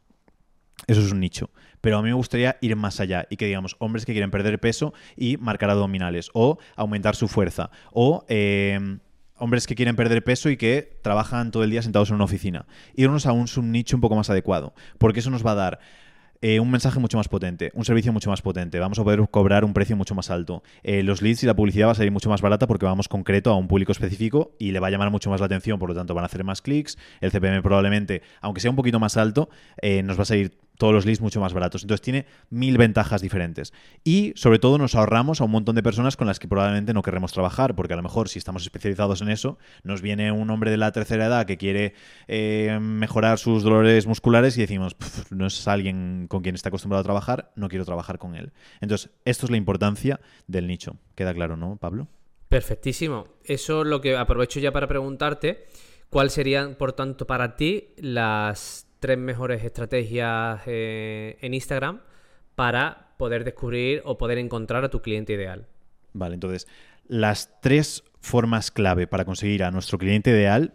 Eso 0.86 1.02
es 1.02 1.12
un 1.12 1.20
nicho. 1.20 1.50
Pero 1.82 1.98
a 1.98 2.02
mí 2.02 2.08
me 2.08 2.14
gustaría 2.14 2.56
ir 2.62 2.74
más 2.74 3.00
allá 3.00 3.26
y 3.28 3.36
que 3.36 3.44
digamos 3.44 3.76
hombres 3.80 4.06
que 4.06 4.12
quieren 4.12 4.30
perder 4.30 4.58
peso 4.60 4.94
y 5.14 5.36
marcar 5.36 5.68
abdominales 5.68 6.30
o 6.32 6.56
aumentar 6.74 7.16
su 7.16 7.28
fuerza 7.28 7.70
o 7.92 8.24
eh, 8.28 8.98
hombres 9.38 9.66
que 9.66 9.74
quieren 9.74 9.96
perder 9.96 10.24
peso 10.24 10.50
y 10.50 10.56
que 10.56 10.98
trabajan 11.02 11.50
todo 11.50 11.64
el 11.64 11.70
día 11.70 11.82
sentados 11.82 12.10
en 12.10 12.16
una 12.16 12.24
oficina. 12.24 12.66
Irnos 12.94 13.26
a 13.26 13.32
un 13.32 13.48
subnicho 13.48 13.96
un 13.96 14.00
poco 14.00 14.16
más 14.16 14.30
adecuado, 14.30 14.74
porque 14.98 15.20
eso 15.20 15.30
nos 15.30 15.44
va 15.44 15.52
a 15.52 15.56
dar 15.56 15.80
eh, 16.42 16.60
un 16.60 16.70
mensaje 16.70 17.00
mucho 17.00 17.16
más 17.16 17.28
potente, 17.28 17.70
un 17.74 17.84
servicio 17.84 18.12
mucho 18.12 18.30
más 18.30 18.42
potente, 18.42 18.78
vamos 18.78 18.98
a 18.98 19.04
poder 19.04 19.26
cobrar 19.30 19.64
un 19.64 19.72
precio 19.72 19.96
mucho 19.96 20.14
más 20.14 20.30
alto. 20.30 20.62
Eh, 20.82 21.02
los 21.02 21.22
leads 21.22 21.42
y 21.42 21.46
la 21.46 21.54
publicidad 21.54 21.88
va 21.88 21.92
a 21.92 21.94
salir 21.94 22.12
mucho 22.12 22.28
más 22.28 22.42
barata 22.42 22.66
porque 22.66 22.84
vamos 22.84 23.08
concreto 23.08 23.50
a 23.50 23.56
un 23.56 23.68
público 23.68 23.92
específico 23.92 24.54
y 24.58 24.72
le 24.72 24.80
va 24.80 24.88
a 24.88 24.90
llamar 24.90 25.10
mucho 25.10 25.30
más 25.30 25.40
la 25.40 25.46
atención, 25.46 25.78
por 25.78 25.88
lo 25.88 25.94
tanto 25.94 26.14
van 26.14 26.24
a 26.24 26.26
hacer 26.26 26.44
más 26.44 26.62
clics, 26.62 26.98
el 27.20 27.30
CPM 27.30 27.62
probablemente, 27.62 28.22
aunque 28.40 28.60
sea 28.60 28.70
un 28.70 28.76
poquito 28.76 29.00
más 29.00 29.16
alto, 29.16 29.48
eh, 29.80 30.02
nos 30.02 30.18
va 30.18 30.22
a 30.22 30.26
salir 30.26 30.58
todos 30.76 30.92
los 30.92 31.06
leads 31.06 31.20
mucho 31.20 31.40
más 31.40 31.52
baratos. 31.52 31.82
Entonces 31.82 32.02
tiene 32.02 32.26
mil 32.50 32.78
ventajas 32.78 33.22
diferentes. 33.22 33.72
Y 34.04 34.32
sobre 34.36 34.58
todo 34.58 34.78
nos 34.78 34.94
ahorramos 34.94 35.40
a 35.40 35.44
un 35.44 35.50
montón 35.50 35.74
de 35.74 35.82
personas 35.82 36.16
con 36.16 36.26
las 36.26 36.38
que 36.38 36.48
probablemente 36.48 36.92
no 36.94 37.02
queremos 37.02 37.32
trabajar, 37.32 37.74
porque 37.74 37.94
a 37.94 37.96
lo 37.96 38.02
mejor 38.02 38.28
si 38.28 38.38
estamos 38.38 38.62
especializados 38.62 39.22
en 39.22 39.28
eso, 39.28 39.58
nos 39.82 40.02
viene 40.02 40.32
un 40.32 40.50
hombre 40.50 40.70
de 40.70 40.76
la 40.76 40.92
tercera 40.92 41.26
edad 41.26 41.46
que 41.46 41.56
quiere 41.56 41.94
eh, 42.28 42.78
mejorar 42.80 43.38
sus 43.38 43.62
dolores 43.62 44.06
musculares 44.06 44.56
y 44.58 44.60
decimos, 44.60 44.96
no 45.30 45.46
es 45.46 45.66
alguien 45.68 46.26
con 46.28 46.42
quien 46.42 46.54
está 46.54 46.68
acostumbrado 46.68 47.00
a 47.00 47.04
trabajar, 47.04 47.52
no 47.56 47.68
quiero 47.68 47.84
trabajar 47.84 48.18
con 48.18 48.34
él. 48.34 48.52
Entonces, 48.80 49.10
esto 49.24 49.46
es 49.46 49.50
la 49.50 49.56
importancia 49.56 50.20
del 50.46 50.66
nicho. 50.66 50.96
Queda 51.14 51.34
claro, 51.34 51.56
¿no, 51.56 51.76
Pablo? 51.76 52.08
Perfectísimo. 52.48 53.28
Eso 53.44 53.82
es 53.82 53.88
lo 53.88 54.00
que 54.00 54.16
aprovecho 54.16 54.60
ya 54.60 54.72
para 54.72 54.86
preguntarte. 54.86 55.66
¿Cuáles 56.10 56.34
serían, 56.34 56.76
por 56.76 56.92
tanto, 56.92 57.26
para 57.26 57.56
ti 57.56 57.88
las 57.96 58.85
tres 59.06 59.18
mejores 59.18 59.62
estrategias 59.62 60.62
eh, 60.66 61.38
en 61.40 61.54
Instagram 61.54 62.00
para 62.56 63.14
poder 63.18 63.44
descubrir 63.44 64.02
o 64.04 64.18
poder 64.18 64.38
encontrar 64.38 64.82
a 64.82 64.90
tu 64.90 65.00
cliente 65.00 65.32
ideal. 65.32 65.68
Vale, 66.12 66.34
entonces, 66.34 66.66
las 67.06 67.60
tres 67.60 68.02
formas 68.18 68.72
clave 68.72 69.06
para 69.06 69.24
conseguir 69.24 69.62
a 69.62 69.70
nuestro 69.70 69.96
cliente 69.96 70.30
ideal 70.30 70.74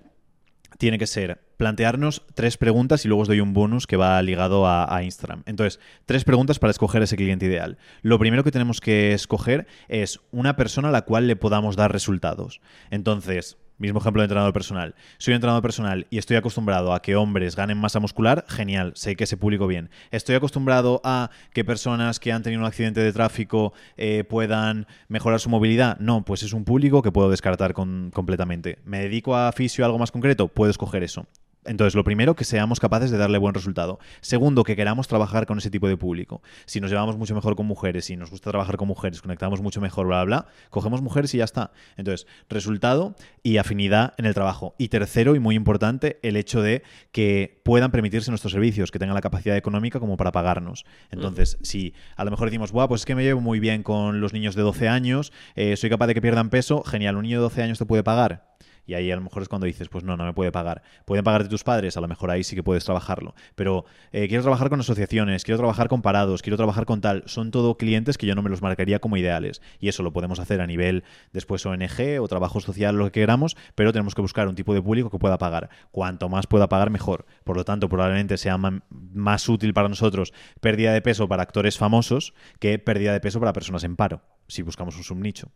tiene 0.77 0.97
que 0.97 1.07
ser 1.07 1.41
plantearnos 1.57 2.23
tres 2.33 2.55
preguntas 2.55 3.03
y 3.03 3.09
luego 3.09 3.23
os 3.23 3.27
doy 3.27 3.41
un 3.41 3.53
bonus 3.53 3.85
que 3.85 3.97
va 3.97 4.21
ligado 4.21 4.65
a, 4.65 4.95
a, 4.95 5.03
Instagram. 5.03 5.43
Entonces, 5.45 5.81
tres 6.05 6.23
preguntas 6.23 6.57
para 6.57 6.71
escoger 6.71 7.01
ese 7.01 7.17
cliente 7.17 7.47
ideal. 7.47 7.77
Lo 8.01 8.17
primero 8.17 8.45
que 8.45 8.51
tenemos 8.51 8.79
que 8.79 9.11
escoger 9.11 9.67
es 9.89 10.21
una 10.31 10.55
persona 10.55 10.87
a 10.87 10.91
la 10.91 11.01
cual 11.01 11.27
le 11.27 11.35
podamos 11.35 11.75
dar 11.75 11.91
resultados. 11.91 12.61
Entonces, 12.91 13.57
Mismo 13.81 13.99
ejemplo 13.99 14.21
de 14.21 14.25
entrenador 14.25 14.53
personal. 14.53 14.93
Soy 15.17 15.33
entrenador 15.33 15.63
personal 15.63 16.05
y 16.11 16.19
estoy 16.19 16.37
acostumbrado 16.37 16.93
a 16.93 17.01
que 17.01 17.15
hombres 17.15 17.55
ganen 17.55 17.79
masa 17.79 17.99
muscular, 17.99 18.45
genial, 18.47 18.91
sé 18.95 19.15
que 19.15 19.25
se 19.25 19.37
publico 19.37 19.65
bien. 19.65 19.89
Estoy 20.11 20.35
acostumbrado 20.35 21.01
a 21.03 21.31
que 21.51 21.65
personas 21.65 22.19
que 22.19 22.31
han 22.31 22.43
tenido 22.43 22.61
un 22.61 22.67
accidente 22.67 22.99
de 22.99 23.11
tráfico 23.11 23.73
eh, 23.97 24.23
puedan 24.23 24.85
mejorar 25.07 25.39
su 25.39 25.49
movilidad. 25.49 25.97
No, 25.97 26.23
pues 26.23 26.43
es 26.43 26.53
un 26.53 26.63
público 26.63 27.01
que 27.01 27.11
puedo 27.11 27.31
descartar 27.31 27.73
completamente. 27.73 28.77
¿Me 28.85 28.99
dedico 28.99 29.35
a 29.35 29.51
fisio 29.51 29.83
algo 29.83 29.97
más 29.97 30.11
concreto? 30.11 30.47
Puedo 30.47 30.69
escoger 30.69 31.01
eso 31.01 31.25
Entonces, 31.65 31.95
lo 31.95 32.03
primero, 32.03 32.35
que 32.35 32.43
seamos 32.43 32.79
capaces 32.79 33.11
de 33.11 33.17
darle 33.17 33.37
buen 33.37 33.53
resultado. 33.53 33.99
Segundo, 34.21 34.63
que 34.63 34.75
queramos 34.75 35.07
trabajar 35.07 35.45
con 35.45 35.57
ese 35.59 35.69
tipo 35.69 35.87
de 35.87 35.97
público. 35.97 36.41
Si 36.65 36.81
nos 36.81 36.89
llevamos 36.89 37.17
mucho 37.17 37.35
mejor 37.35 37.55
con 37.55 37.67
mujeres, 37.67 38.05
si 38.05 38.17
nos 38.17 38.31
gusta 38.31 38.49
trabajar 38.49 38.77
con 38.77 38.87
mujeres, 38.87 39.21
conectamos 39.21 39.61
mucho 39.61 39.79
mejor, 39.81 40.07
bla, 40.07 40.23
bla, 40.23 40.41
bla, 40.41 40.51
cogemos 40.69 41.01
mujeres 41.01 41.33
y 41.35 41.37
ya 41.37 41.43
está. 41.43 41.71
Entonces, 41.97 42.27
resultado 42.49 43.15
y 43.43 43.57
afinidad 43.57 44.13
en 44.17 44.25
el 44.25 44.33
trabajo. 44.33 44.75
Y 44.77 44.87
tercero, 44.87 45.35
y 45.35 45.39
muy 45.39 45.55
importante, 45.55 46.19
el 46.23 46.35
hecho 46.35 46.61
de 46.61 46.83
que 47.11 47.61
puedan 47.63 47.91
permitirse 47.91 48.31
nuestros 48.31 48.53
servicios, 48.53 48.91
que 48.91 48.99
tengan 48.99 49.15
la 49.15 49.21
capacidad 49.21 49.55
económica 49.55 49.99
como 49.99 50.17
para 50.17 50.31
pagarnos. 50.31 50.85
Entonces, 51.11 51.57
si 51.61 51.93
a 52.15 52.25
lo 52.25 52.31
mejor 52.31 52.47
decimos, 52.49 52.71
Buah, 52.71 52.87
pues 52.87 53.01
es 53.01 53.05
que 53.05 53.15
me 53.15 53.23
llevo 53.23 53.41
muy 53.41 53.59
bien 53.59 53.83
con 53.83 54.19
los 54.19 54.33
niños 54.33 54.55
de 54.55 54.63
12 54.63 54.87
años, 54.87 55.31
eh, 55.55 55.75
soy 55.77 55.89
capaz 55.89 56.07
de 56.07 56.15
que 56.15 56.21
pierdan 56.21 56.49
peso, 56.49 56.83
genial, 56.83 57.17
un 57.17 57.23
niño 57.23 57.37
de 57.37 57.43
12 57.43 57.63
años 57.63 57.77
te 57.77 57.85
puede 57.85 58.03
pagar 58.03 58.51
y 58.85 58.93
ahí 58.93 59.11
a 59.11 59.15
lo 59.15 59.21
mejor 59.21 59.41
es 59.41 59.49
cuando 59.49 59.67
dices, 59.67 59.89
pues 59.89 60.03
no, 60.03 60.17
no 60.17 60.25
me 60.25 60.33
puede 60.33 60.51
pagar. 60.51 60.83
Pueden 61.05 61.23
pagarte 61.23 61.49
tus 61.49 61.63
padres, 61.63 61.97
a 61.97 62.01
lo 62.01 62.07
mejor 62.07 62.31
ahí 62.31 62.43
sí 62.43 62.55
que 62.55 62.63
puedes 62.63 62.83
trabajarlo. 62.85 63.35
Pero 63.55 63.85
eh, 64.11 64.27
quiero 64.27 64.43
trabajar 64.43 64.69
con 64.69 64.79
asociaciones, 64.79 65.43
quiero 65.43 65.57
trabajar 65.57 65.87
con 65.87 66.01
parados, 66.01 66.41
quiero 66.41 66.57
trabajar 66.57 66.85
con 66.85 67.01
tal. 67.01 67.23
Son 67.25 67.51
todo 67.51 67.77
clientes 67.77 68.17
que 68.17 68.27
yo 68.27 68.35
no 68.35 68.41
me 68.41 68.49
los 68.49 68.61
marcaría 68.61 68.99
como 68.99 69.17
ideales. 69.17 69.61
Y 69.79 69.89
eso 69.89 70.03
lo 70.03 70.13
podemos 70.13 70.39
hacer 70.39 70.61
a 70.61 70.67
nivel 70.67 71.03
después 71.33 71.65
ONG 71.65 72.19
o 72.19 72.27
trabajo 72.27 72.59
social, 72.59 72.95
lo 72.95 73.05
que 73.05 73.21
queramos, 73.21 73.55
pero 73.75 73.91
tenemos 73.93 74.15
que 74.15 74.21
buscar 74.21 74.47
un 74.47 74.55
tipo 74.55 74.73
de 74.73 74.81
público 74.81 75.09
que 75.09 75.19
pueda 75.19 75.37
pagar. 75.37 75.69
Cuanto 75.91 76.29
más 76.29 76.47
pueda 76.47 76.69
pagar, 76.69 76.89
mejor. 76.89 77.25
Por 77.43 77.57
lo 77.57 77.65
tanto, 77.65 77.89
probablemente 77.89 78.37
sea 78.37 78.57
más 78.57 79.49
útil 79.49 79.73
para 79.73 79.89
nosotros 79.89 80.33
pérdida 80.59 80.93
de 80.93 81.01
peso 81.01 81.27
para 81.27 81.43
actores 81.43 81.77
famosos 81.77 82.33
que 82.59 82.79
pérdida 82.79 83.13
de 83.13 83.19
peso 83.19 83.39
para 83.39 83.53
personas 83.53 83.83
en 83.83 83.95
paro, 83.95 84.21
si 84.47 84.61
buscamos 84.61 84.95
un 84.97 85.03
subnicho 85.03 85.51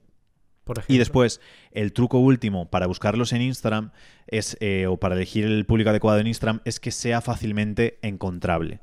y 0.88 0.98
después, 0.98 1.41
el 1.72 1.93
truco 1.93 2.19
último 2.19 2.69
para 2.69 2.88
buscarlos 2.88 3.34
en 3.34 3.41
Instagram 3.41 3.91
es, 4.27 4.57
eh, 4.60 4.88
o 4.88 4.98
para 4.98 5.15
elegir 5.15 5.45
el 5.45 5.65
público 5.65 5.89
adecuado 5.89 6.19
en 6.19 6.27
Instagram, 6.27 6.62
es 6.65 6.79
que 6.79 6.91
sea 6.91 7.22
fácilmente 7.22 8.00
encontrable, 8.01 8.79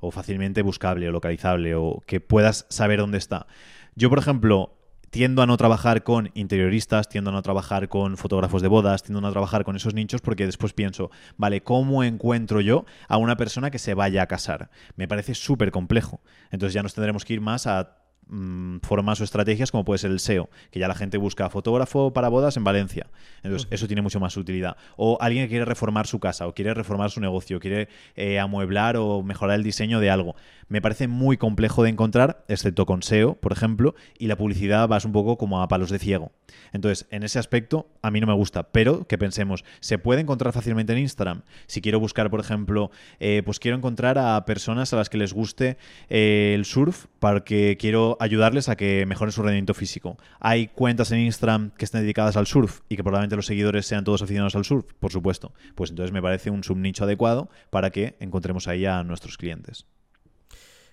o 0.00 0.10
fácilmente 0.10 0.62
buscable, 0.62 1.08
o 1.08 1.12
localizable, 1.12 1.74
o 1.74 2.02
que 2.06 2.20
puedas 2.20 2.66
saber 2.68 2.98
dónde 2.98 3.18
está. 3.18 3.46
Yo, 3.94 4.08
por 4.08 4.18
ejemplo, 4.18 4.76
tiendo 5.12 5.42
a 5.42 5.46
no 5.46 5.58
trabajar 5.58 6.04
con 6.04 6.30
interioristas, 6.32 7.06
tiendo 7.06 7.30
a 7.30 7.32
no 7.34 7.42
trabajar 7.42 7.90
con 7.90 8.16
fotógrafos 8.16 8.62
de 8.62 8.68
bodas, 8.68 9.02
tiendo 9.02 9.18
a 9.18 9.22
no 9.22 9.30
trabajar 9.30 9.62
con 9.62 9.76
esos 9.76 9.92
nichos 9.92 10.22
porque 10.22 10.46
después 10.46 10.72
pienso, 10.72 11.10
vale, 11.36 11.62
¿cómo 11.62 12.02
encuentro 12.02 12.62
yo 12.62 12.86
a 13.08 13.18
una 13.18 13.36
persona 13.36 13.70
que 13.70 13.78
se 13.78 13.92
vaya 13.92 14.22
a 14.22 14.26
casar? 14.26 14.70
Me 14.96 15.06
parece 15.06 15.34
súper 15.34 15.70
complejo. 15.70 16.22
Entonces 16.50 16.72
ya 16.72 16.82
nos 16.82 16.94
tendremos 16.94 17.26
que 17.26 17.34
ir 17.34 17.42
más 17.42 17.66
a 17.66 18.01
Mm, 18.28 18.78
formas 18.78 19.20
o 19.20 19.24
estrategias 19.24 19.70
como 19.70 19.84
puede 19.84 19.98
ser 19.98 20.10
el 20.10 20.20
SEO, 20.20 20.48
que 20.70 20.78
ya 20.78 20.88
la 20.88 20.94
gente 20.94 21.18
busca 21.18 21.50
fotógrafo 21.50 22.12
para 22.12 22.28
bodas 22.28 22.56
en 22.56 22.64
Valencia. 22.64 23.08
Entonces, 23.42 23.68
eso 23.70 23.86
tiene 23.86 24.00
mucho 24.00 24.20
más 24.20 24.36
utilidad. 24.36 24.76
O 24.96 25.18
alguien 25.20 25.44
que 25.44 25.50
quiere 25.50 25.64
reformar 25.64 26.06
su 26.06 26.18
casa, 26.18 26.46
o 26.46 26.54
quiere 26.54 26.72
reformar 26.72 27.10
su 27.10 27.20
negocio, 27.20 27.60
quiere 27.60 27.88
eh, 28.14 28.38
amueblar 28.38 28.96
o 28.96 29.22
mejorar 29.22 29.56
el 29.56 29.64
diseño 29.64 30.00
de 30.00 30.10
algo. 30.10 30.34
Me 30.72 30.80
parece 30.80 31.06
muy 31.06 31.36
complejo 31.36 31.82
de 31.82 31.90
encontrar, 31.90 32.46
excepto 32.48 32.86
con 32.86 33.02
SEO, 33.02 33.34
por 33.34 33.52
ejemplo, 33.52 33.94
y 34.18 34.28
la 34.28 34.38
publicidad 34.38 34.88
vas 34.88 35.04
un 35.04 35.12
poco 35.12 35.36
como 35.36 35.60
a 35.60 35.68
palos 35.68 35.90
de 35.90 35.98
ciego. 35.98 36.32
Entonces, 36.72 37.06
en 37.10 37.24
ese 37.24 37.38
aspecto, 37.38 37.90
a 38.00 38.10
mí 38.10 38.22
no 38.22 38.26
me 38.26 38.32
gusta, 38.32 38.72
pero 38.72 39.06
que 39.06 39.18
pensemos, 39.18 39.66
¿se 39.80 39.98
puede 39.98 40.22
encontrar 40.22 40.54
fácilmente 40.54 40.94
en 40.94 41.00
Instagram? 41.00 41.42
Si 41.66 41.82
quiero 41.82 42.00
buscar, 42.00 42.30
por 42.30 42.40
ejemplo, 42.40 42.90
eh, 43.20 43.42
pues 43.44 43.60
quiero 43.60 43.76
encontrar 43.76 44.16
a 44.16 44.42
personas 44.46 44.94
a 44.94 44.96
las 44.96 45.10
que 45.10 45.18
les 45.18 45.34
guste 45.34 45.76
eh, 46.08 46.52
el 46.54 46.64
surf, 46.64 47.04
para 47.18 47.44
que 47.44 47.76
quiero 47.78 48.16
ayudarles 48.18 48.70
a 48.70 48.76
que 48.76 49.04
mejoren 49.04 49.32
su 49.32 49.42
rendimiento 49.42 49.74
físico. 49.74 50.16
Hay 50.40 50.68
cuentas 50.68 51.12
en 51.12 51.18
Instagram 51.18 51.72
que 51.76 51.84
estén 51.84 52.00
dedicadas 52.00 52.38
al 52.38 52.46
surf 52.46 52.80
y 52.88 52.96
que 52.96 53.04
probablemente 53.04 53.36
los 53.36 53.44
seguidores 53.44 53.84
sean 53.84 54.04
todos 54.04 54.22
aficionados 54.22 54.56
al 54.56 54.64
surf, 54.64 54.86
por 54.98 55.12
supuesto. 55.12 55.52
Pues 55.74 55.90
entonces 55.90 56.12
me 56.12 56.22
parece 56.22 56.48
un 56.48 56.64
subnicho 56.64 57.04
adecuado 57.04 57.50
para 57.68 57.90
que 57.90 58.16
encontremos 58.20 58.68
ahí 58.68 58.86
a 58.86 59.04
nuestros 59.04 59.36
clientes. 59.36 59.84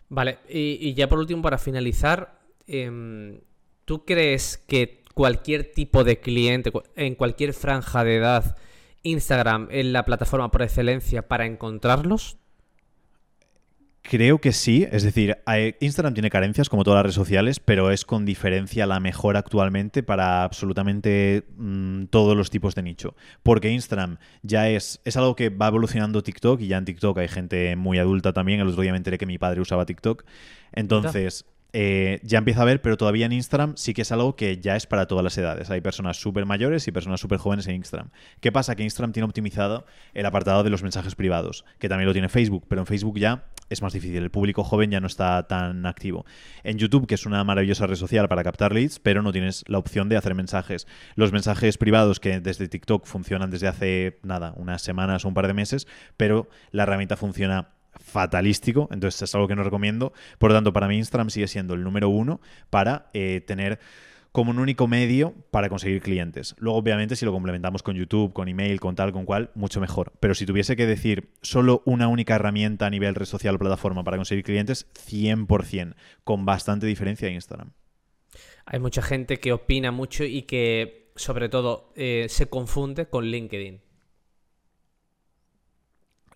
Vale, 0.10 0.40
y, 0.50 0.94
ya 0.96 1.08
por 1.08 1.20
último, 1.20 1.44
para 1.44 1.60
finalizar, 1.60 2.40
em, 2.66 3.42
¿tú 3.86 4.06
crees 4.06 4.58
que 4.58 5.04
cualquier 5.14 5.72
tipo 5.72 6.04
de 6.04 6.20
cliente, 6.20 6.72
en 6.96 7.14
cualquier 7.14 7.54
franja 7.54 8.04
de 8.04 8.16
edad, 8.16 8.58
Instagram 9.04 9.68
es 9.72 9.86
la 9.86 10.06
plataforma 10.06 10.50
por 10.50 10.64
excelencia 10.64 11.28
para 11.28 11.46
encontrarlos? 11.46 12.39
Creo 14.02 14.40
que 14.40 14.54
sí, 14.54 14.88
es 14.90 15.04
decir, 15.04 15.38
Instagram 15.82 16.14
tiene 16.14 16.30
carencias 16.30 16.70
como 16.70 16.84
todas 16.84 17.00
las 17.00 17.04
redes 17.04 17.16
sociales, 17.16 17.60
pero 17.60 17.92
es 17.92 18.06
con 18.06 18.26
diferencia 18.26 18.88
la 18.88 19.00
mejor 19.00 19.36
actualmente 19.36 20.04
para 20.04 20.44
absolutamente 20.44 21.46
mm, 21.58 22.06
todos 22.06 22.36
los 22.36 22.50
tipos 22.50 22.76
de 22.76 22.84
nicho. 22.84 23.16
Porque 23.44 23.70
Instagram 23.70 24.18
ya 24.42 24.70
es, 24.70 25.02
es 25.04 25.18
algo 25.18 25.36
que 25.36 25.50
va 25.50 25.68
evolucionando 25.68 26.24
TikTok 26.24 26.62
y 26.62 26.68
ya 26.68 26.78
en 26.78 26.86
TikTok 26.86 27.18
hay 27.20 27.28
gente 27.28 27.76
muy 27.76 28.00
adulta 28.00 28.32
también. 28.34 28.62
El 28.62 28.70
otro 28.70 28.82
día 28.82 28.92
me 28.92 28.98
enteré 28.98 29.18
que 29.18 29.26
mi 29.26 29.38
padre 29.38 29.62
usaba 29.62 29.86
TikTok. 29.86 30.24
Entonces... 30.72 31.46
Eh, 31.72 32.20
ya 32.24 32.40
empieza 32.40 32.64
a 32.64 32.66
ver, 32.66 32.82
pero 32.82 32.98
todavía 32.98 33.28
en 33.28 33.32
Instagram 33.32 33.78
sí 33.78 33.94
que 33.94 34.02
es 34.02 34.12
algo 34.12 34.36
que 34.36 34.58
ya 34.58 34.76
es 34.76 34.88
para 34.88 35.08
todas 35.08 35.24
las 35.24 35.38
edades. 35.38 35.70
Hay 35.70 35.82
personas 35.82 36.18
súper 36.18 36.46
mayores 36.46 36.88
y 36.88 36.92
personas 36.92 37.20
súper 37.20 37.38
jóvenes 37.38 37.68
en 37.68 37.76
Instagram. 37.76 38.10
¿Qué 38.40 38.52
pasa? 38.52 38.76
Que 38.76 38.84
Instagram 38.84 39.12
tiene 39.12 39.26
optimizado 39.26 39.86
el 40.14 40.26
apartado 40.26 40.64
de 40.64 40.72
los 40.72 40.82
mensajes 40.82 41.16
privados, 41.16 41.66
que 41.78 41.88
también 41.88 42.08
lo 42.08 42.14
tiene 42.14 42.30
Facebook, 42.30 42.66
pero 42.68 42.82
en 42.82 42.88
Facebook 42.88 43.20
ya 43.20 43.46
es 43.70 43.82
más 43.84 43.94
difícil. 43.94 44.18
El 44.18 44.32
público 44.32 44.64
joven 44.64 44.90
ya 44.90 45.00
no 45.00 45.08
está 45.08 45.48
tan 45.48 45.86
activo. 45.86 46.26
En 46.64 46.78
YouTube, 46.80 47.06
que 47.06 47.16
es 47.16 47.26
una 47.26 47.44
maravillosa 47.44 47.86
red 47.86 47.96
social 47.96 48.28
para 48.28 48.44
captar 48.44 48.74
leads, 48.74 49.00
pero 49.00 49.22
no 49.22 49.32
tienes 49.32 49.64
la 49.68 49.78
opción 49.78 50.10
de 50.10 50.18
hacer 50.18 50.34
mensajes. 50.34 50.88
Los 51.16 51.32
mensajes 51.32 51.78
privados 51.78 52.20
que 52.20 52.40
desde 52.40 52.68
TikTok 52.68 53.06
funcionan 53.06 53.52
desde 53.52 53.68
hace 53.68 54.20
nada, 54.24 54.54
unas 54.58 54.82
semanas 54.82 55.24
o 55.24 55.28
un 55.28 55.36
par 55.36 55.46
de 55.46 55.54
meses, 55.54 55.88
pero 56.18 56.50
la 56.72 56.84
herramienta 56.84 57.16
funciona 57.16 57.70
fatalístico, 58.00 58.90
entonces 58.92 59.22
es 59.22 59.36
algo 59.36 59.48
que 59.48 59.56
no 59.56 59.64
recomiendo. 59.64 60.14
Por 60.38 60.52
lo 60.52 60.58
tanto, 60.58 60.74
para 60.74 60.88
mí 60.88 60.98
Instagram 60.98 61.30
sigue 61.30 61.48
siendo 61.48 61.74
el 61.74 61.84
número 61.84 62.10
uno 62.10 62.42
para 62.70 63.10
eh, 63.14 63.42
tener 63.46 63.80
como 64.32 64.52
un 64.52 64.60
único 64.60 64.88
medio 64.88 65.34
para 65.52 65.70
conseguir 65.70 66.02
clientes. 66.02 66.56
Luego, 66.60 66.78
obviamente, 66.78 67.16
si 67.16 67.26
lo 67.26 67.32
complementamos 67.32 67.84
con 67.84 67.96
YouTube, 67.96 68.34
con 68.34 68.48
email, 68.48 68.80
con 68.80 68.96
tal, 68.96 69.12
con 69.12 69.26
cual, 69.26 69.52
mucho 69.56 69.82
mejor. 69.82 70.14
Pero 70.20 70.36
si 70.36 70.46
tuviese 70.46 70.76
que 70.76 70.86
decir 70.86 71.32
solo 71.42 71.82
una 71.86 72.08
única 72.08 72.36
herramienta 72.36 72.86
a 72.86 72.90
nivel 72.90 73.16
red 73.16 73.26
social 73.26 73.56
o 73.56 73.60
plataforma 73.60 74.04
para 74.04 74.18
conseguir 74.18 74.44
clientes, 74.44 74.88
100%, 74.94 75.96
con 76.24 76.46
bastante 76.46 76.86
diferencia 76.86 77.28
en 77.28 77.36
Instagram. 77.36 77.72
Hay 78.66 78.80
mucha 78.80 79.02
gente 79.02 79.40
que 79.40 79.52
opina 79.52 79.92
mucho 79.92 80.24
y 80.24 80.44
que, 80.44 81.12
sobre 81.16 81.50
todo, 81.50 81.92
eh, 81.96 82.28
se 82.30 82.48
confunde 82.48 83.08
con 83.10 83.26
LinkedIn. 83.26 83.82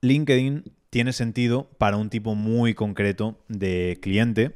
LinkedIn 0.01 0.63
tiene 0.93 1.11
sentido 1.11 1.71
para 1.79 1.97
un 1.97 2.11
tipo 2.11 2.35
muy 2.35 2.75
concreto 2.75 3.43
de 3.47 3.97
cliente. 3.99 4.51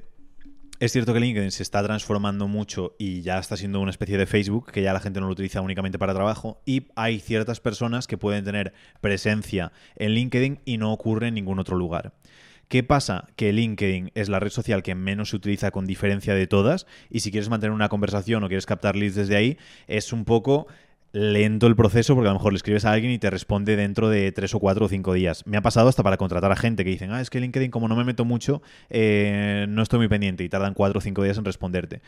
Es 0.80 0.92
cierto 0.92 1.12
que 1.12 1.20
LinkedIn 1.20 1.50
se 1.50 1.64
está 1.64 1.82
transformando 1.82 2.48
mucho 2.48 2.94
y 3.00 3.24
ya 3.24 3.40
está 3.40 3.58
siendo 3.58 3.80
una 3.80 3.90
especie 3.90 4.20
de 4.20 4.28
Facebook, 4.28 4.72
que 4.72 4.84
ya 4.84 4.94
la 4.94 5.00
gente 5.00 5.20
no 5.20 5.26
lo 5.26 5.32
utiliza 5.32 5.62
únicamente 5.62 5.98
para 5.98 6.14
trabajo, 6.14 6.62
y 6.64 6.90
hay 6.96 7.20
ciertas 7.22 7.60
personas 7.60 8.06
que 8.06 8.20
pueden 8.20 8.46
tener 8.46 8.74
presencia 9.02 9.72
en 9.96 10.12
LinkedIn 10.12 10.60
y 10.64 10.78
no 10.78 10.94
ocurre 10.94 11.30
en 11.30 11.34
ningún 11.34 11.58
otro 11.58 11.76
lugar. 11.76 12.14
¿Qué 12.68 12.84
pasa? 12.84 13.26
Que 13.36 13.52
LinkedIn 13.52 14.12
es 14.14 14.30
la 14.30 14.40
red 14.40 14.52
social 14.52 14.84
que 14.84 14.94
menos 14.94 15.32
se 15.32 15.38
utiliza 15.38 15.72
con 15.72 15.88
diferencia 15.88 16.36
de 16.36 16.46
todas 16.46 16.86
y 17.10 17.22
si 17.22 17.32
quieres 17.32 17.50
mantener 17.50 17.74
una 17.74 17.90
conversación 17.90 18.44
o 18.44 18.48
quieres 18.48 18.68
captar 18.68 18.96
leads 18.96 19.16
desde 19.16 19.38
ahí, 19.38 19.58
es 19.88 20.14
un 20.14 20.24
poco 20.24 20.68
lento 21.18 21.68
el 21.68 21.76
proceso 21.76 22.14
porque 22.14 22.30
a 22.30 22.32
lo 22.32 22.40
mejor 22.40 22.54
le 22.54 22.58
escribes 22.58 22.86
a 22.86 22.92
alguien 22.92 23.12
y 23.12 23.20
te 23.20 23.30
responde 23.30 23.76
dentro 23.76 24.10
de 24.10 24.32
tres 24.32 24.54
o 24.54 24.60
cuatro 24.60 24.86
o 24.86 24.90
cinco 24.90 25.14
días. 25.14 25.44
Me 25.46 25.58
ha 25.58 25.62
pasado 25.62 25.90
hasta 25.90 26.04
para 26.04 26.18
contratar 26.18 26.52
a 26.52 26.56
gente 26.56 26.84
que 26.84 26.92
dicen, 26.92 27.12
ah, 27.12 27.22
es 27.22 27.30
que 27.30 27.40
LinkedIn 27.40 27.72
como 27.72 27.88
no 27.88 27.96
me 27.96 28.04
meto 28.04 28.26
mucho, 28.26 28.62
eh, 28.90 29.66
no 29.70 29.82
estoy 29.82 30.00
muy 30.00 30.08
pendiente 30.08 30.44
y 30.44 30.50
tardan 30.50 30.74
cuatro 30.74 31.00
o 31.00 31.02
cinco 31.02 31.24
días 31.24 31.38
en 31.38 31.46
responderte 31.46 32.02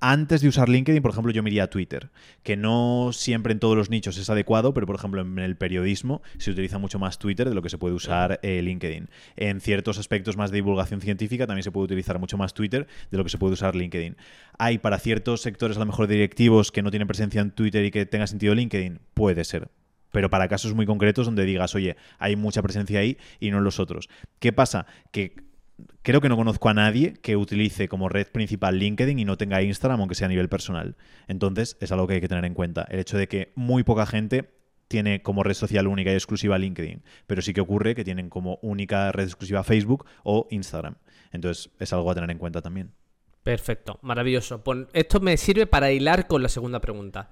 antes 0.00 0.40
de 0.40 0.48
usar 0.48 0.68
LinkedIn, 0.68 1.02
por 1.02 1.10
ejemplo, 1.10 1.32
yo 1.32 1.42
me 1.42 1.50
iría 1.50 1.64
a 1.64 1.66
Twitter, 1.70 2.10
que 2.42 2.56
no 2.56 3.10
siempre 3.12 3.52
en 3.52 3.58
todos 3.58 3.76
los 3.76 3.90
nichos 3.90 4.16
es 4.18 4.30
adecuado, 4.30 4.74
pero 4.74 4.86
por 4.86 4.96
ejemplo 4.96 5.20
en 5.20 5.38
el 5.38 5.56
periodismo 5.56 6.22
se 6.38 6.50
utiliza 6.50 6.78
mucho 6.78 6.98
más 6.98 7.18
Twitter 7.18 7.48
de 7.48 7.54
lo 7.54 7.62
que 7.62 7.70
se 7.70 7.78
puede 7.78 7.94
usar 7.94 8.40
eh, 8.42 8.62
LinkedIn. 8.62 9.08
En 9.36 9.60
ciertos 9.60 9.98
aspectos 9.98 10.36
más 10.36 10.50
de 10.50 10.56
divulgación 10.56 11.00
científica 11.00 11.46
también 11.46 11.64
se 11.64 11.72
puede 11.72 11.84
utilizar 11.84 12.18
mucho 12.18 12.36
más 12.36 12.54
Twitter 12.54 12.86
de 13.10 13.18
lo 13.18 13.24
que 13.24 13.30
se 13.30 13.38
puede 13.38 13.54
usar 13.54 13.74
LinkedIn. 13.74 14.16
Hay 14.58 14.78
para 14.78 14.98
ciertos 14.98 15.42
sectores 15.42 15.76
a 15.76 15.80
lo 15.80 15.86
mejor 15.86 16.06
directivos 16.06 16.72
que 16.72 16.82
no 16.82 16.90
tienen 16.90 17.08
presencia 17.08 17.40
en 17.40 17.50
Twitter 17.50 17.84
y 17.84 17.90
que 17.90 18.06
tenga 18.06 18.26
sentido 18.26 18.54
LinkedIn, 18.54 19.00
puede 19.14 19.44
ser, 19.44 19.68
pero 20.12 20.30
para 20.30 20.48
casos 20.48 20.74
muy 20.74 20.86
concretos 20.86 21.26
donde 21.26 21.44
digas, 21.44 21.74
oye, 21.74 21.96
hay 22.18 22.36
mucha 22.36 22.62
presencia 22.62 23.00
ahí 23.00 23.18
y 23.38 23.50
no 23.50 23.58
en 23.58 23.64
los 23.64 23.78
otros. 23.78 24.08
¿Qué 24.38 24.52
pasa? 24.52 24.86
Que 25.10 25.49
creo 26.02 26.20
que 26.20 26.28
no 26.28 26.36
conozco 26.36 26.68
a 26.68 26.74
nadie 26.74 27.14
que 27.14 27.36
utilice 27.36 27.88
como 27.88 28.08
red 28.08 28.26
principal 28.28 28.78
LinkedIn 28.78 29.18
y 29.18 29.24
no 29.24 29.36
tenga 29.36 29.62
Instagram, 29.62 30.00
aunque 30.00 30.14
sea 30.14 30.26
a 30.26 30.28
nivel 30.28 30.48
personal. 30.48 30.96
Entonces, 31.28 31.76
es 31.80 31.92
algo 31.92 32.06
que 32.06 32.14
hay 32.14 32.20
que 32.20 32.28
tener 32.28 32.44
en 32.44 32.54
cuenta. 32.54 32.86
El 32.88 33.00
hecho 33.00 33.18
de 33.18 33.28
que 33.28 33.52
muy 33.54 33.82
poca 33.82 34.06
gente 34.06 34.50
tiene 34.88 35.22
como 35.22 35.44
red 35.44 35.54
social 35.54 35.86
única 35.86 36.10
y 36.10 36.14
exclusiva 36.14 36.58
LinkedIn, 36.58 37.02
pero 37.26 37.42
sí 37.42 37.52
que 37.52 37.60
ocurre 37.60 37.94
que 37.94 38.04
tienen 38.04 38.28
como 38.28 38.58
única 38.62 39.12
red 39.12 39.24
exclusiva 39.24 39.62
Facebook 39.62 40.04
o 40.24 40.48
Instagram. 40.50 40.96
Entonces, 41.32 41.70
es 41.78 41.92
algo 41.92 42.10
a 42.10 42.14
tener 42.14 42.30
en 42.30 42.38
cuenta 42.38 42.60
también. 42.60 42.92
Perfecto, 43.42 43.98
maravilloso. 44.02 44.62
Pues 44.62 44.86
esto 44.92 45.20
me 45.20 45.36
sirve 45.36 45.66
para 45.66 45.92
hilar 45.92 46.26
con 46.26 46.42
la 46.42 46.48
segunda 46.48 46.80
pregunta. 46.80 47.30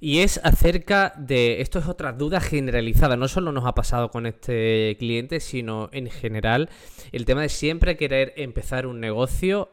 Y 0.00 0.20
es 0.20 0.40
acerca 0.42 1.12
de. 1.16 1.60
Esto 1.60 1.78
es 1.78 1.86
otra 1.86 2.12
duda 2.12 2.40
generalizada. 2.40 3.16
No 3.16 3.28
solo 3.28 3.52
nos 3.52 3.66
ha 3.66 3.74
pasado 3.74 4.10
con 4.10 4.26
este 4.26 4.96
cliente, 4.98 5.40
sino 5.40 5.90
en 5.92 6.10
general. 6.10 6.70
El 7.12 7.26
tema 7.26 7.42
de 7.42 7.50
siempre 7.50 7.98
querer 7.98 8.32
empezar 8.36 8.86
un 8.86 8.98
negocio, 8.98 9.70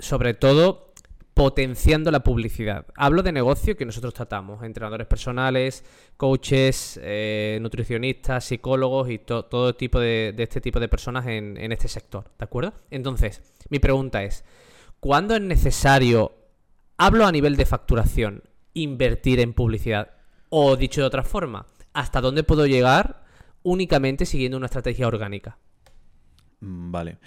sobre 0.00 0.32
todo 0.32 0.88
potenciando 1.34 2.10
la 2.10 2.24
publicidad. 2.24 2.86
Hablo 2.96 3.22
de 3.22 3.30
negocio 3.30 3.76
que 3.76 3.84
nosotros 3.84 4.12
tratamos, 4.12 4.64
entrenadores 4.64 5.06
personales, 5.06 5.84
coaches, 6.16 6.98
eh, 7.00 7.58
nutricionistas, 7.60 8.44
psicólogos 8.44 9.08
y 9.08 9.18
todo 9.18 9.76
tipo 9.76 10.00
de, 10.00 10.34
este 10.36 10.60
tipo 10.60 10.80
de 10.80 10.88
personas 10.88 11.28
en, 11.28 11.56
en 11.56 11.70
este 11.70 11.86
sector, 11.86 12.24
¿de 12.36 12.44
acuerdo? 12.44 12.72
Entonces, 12.90 13.40
mi 13.68 13.78
pregunta 13.78 14.24
es, 14.24 14.44
¿cuándo 14.98 15.36
es 15.36 15.40
necesario, 15.40 16.32
hablo 16.96 17.24
a 17.24 17.30
nivel 17.30 17.54
de 17.54 17.66
facturación, 17.66 18.42
invertir 18.82 19.40
en 19.40 19.52
publicidad? 19.52 20.10
O 20.48 20.76
dicho 20.76 21.00
de 21.00 21.06
otra 21.06 21.22
forma, 21.22 21.66
¿hasta 21.92 22.20
dónde 22.20 22.42
puedo 22.42 22.66
llegar 22.66 23.24
únicamente 23.62 24.26
siguiendo 24.26 24.56
una 24.56 24.66
estrategia 24.66 25.06
orgánica? 25.06 25.58
Mm, 26.60 26.90
vale 26.90 27.18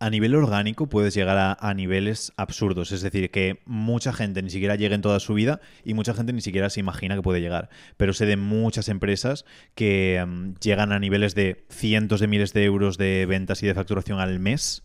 a 0.00 0.08
nivel 0.08 0.34
orgánico 0.34 0.88
puedes 0.88 1.14
llegar 1.14 1.56
a, 1.60 1.74
niveles 1.74 2.32
absurdos. 2.38 2.90
Es 2.90 3.02
decir, 3.02 3.30
que 3.30 3.60
mucha 3.66 4.14
gente 4.14 4.42
ni 4.42 4.48
siquiera 4.48 4.74
llega 4.74 4.94
en 4.94 5.02
toda 5.02 5.20
su 5.20 5.34
vida 5.34 5.60
y 5.84 5.92
mucha 5.92 6.14
gente 6.14 6.32
ni 6.32 6.40
siquiera 6.40 6.70
se 6.70 6.80
imagina 6.80 7.14
que 7.14 7.22
puede 7.22 7.42
llegar. 7.42 7.68
Pero 7.98 8.14
sé 8.14 8.24
de 8.24 8.38
muchas 8.38 8.88
empresas 8.88 9.44
que 9.74 10.24
mm, 10.26 10.54
llegan 10.54 10.92
a 10.92 10.98
niveles 10.98 11.34
de 11.34 11.66
cientos 11.68 12.20
de 12.20 12.28
miles 12.28 12.54
de 12.54 12.64
euros 12.64 12.96
de 12.96 13.26
ventas 13.26 13.62
y 13.62 13.66
de 13.66 13.74
facturación 13.74 14.20
al 14.20 14.40
mes 14.40 14.84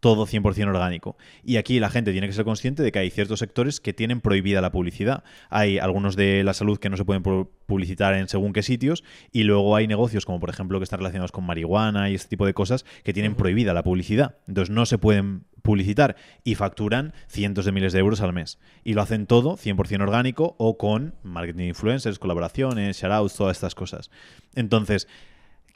todo 0.00 0.26
100% 0.26 0.68
orgánico. 0.68 1.16
Y 1.44 1.56
aquí 1.56 1.78
la 1.78 1.90
gente 1.90 2.12
tiene 2.12 2.26
que 2.26 2.32
ser 2.32 2.44
consciente 2.44 2.82
de 2.82 2.90
que 2.90 2.98
hay 2.98 3.10
ciertos 3.10 3.38
sectores 3.38 3.80
que 3.80 3.92
tienen 3.92 4.20
prohibida 4.20 4.60
la 4.60 4.72
publicidad. 4.72 5.22
Hay 5.50 5.78
algunos 5.78 6.16
de 6.16 6.42
la 6.42 6.54
salud 6.54 6.78
que 6.78 6.88
no 6.88 6.96
se 6.96 7.04
pueden 7.04 7.22
publicitar 7.22 8.14
en 8.14 8.28
según 8.28 8.52
qué 8.52 8.62
sitios 8.62 9.04
y 9.30 9.44
luego 9.44 9.76
hay 9.76 9.86
negocios 9.86 10.26
como 10.26 10.40
por 10.40 10.50
ejemplo 10.50 10.78
que 10.80 10.84
están 10.84 10.98
relacionados 10.98 11.32
con 11.32 11.44
marihuana 11.44 12.10
y 12.10 12.14
este 12.14 12.30
tipo 12.30 12.46
de 12.46 12.54
cosas 12.54 12.84
que 13.04 13.12
tienen 13.12 13.34
prohibida 13.34 13.74
la 13.74 13.82
publicidad. 13.82 14.36
Entonces 14.48 14.74
no 14.74 14.86
se 14.86 14.98
pueden 14.98 15.44
publicitar 15.62 16.16
y 16.42 16.54
facturan 16.54 17.12
cientos 17.28 17.66
de 17.66 17.72
miles 17.72 17.92
de 17.92 18.00
euros 18.00 18.22
al 18.22 18.32
mes. 18.32 18.58
Y 18.82 18.94
lo 18.94 19.02
hacen 19.02 19.26
todo 19.26 19.56
100% 19.56 20.02
orgánico 20.02 20.56
o 20.58 20.78
con 20.78 21.14
marketing 21.22 21.68
influencers, 21.68 22.18
colaboraciones, 22.18 22.96
shoutouts, 22.98 23.34
todas 23.34 23.56
estas 23.56 23.74
cosas. 23.74 24.10
Entonces, 24.54 25.06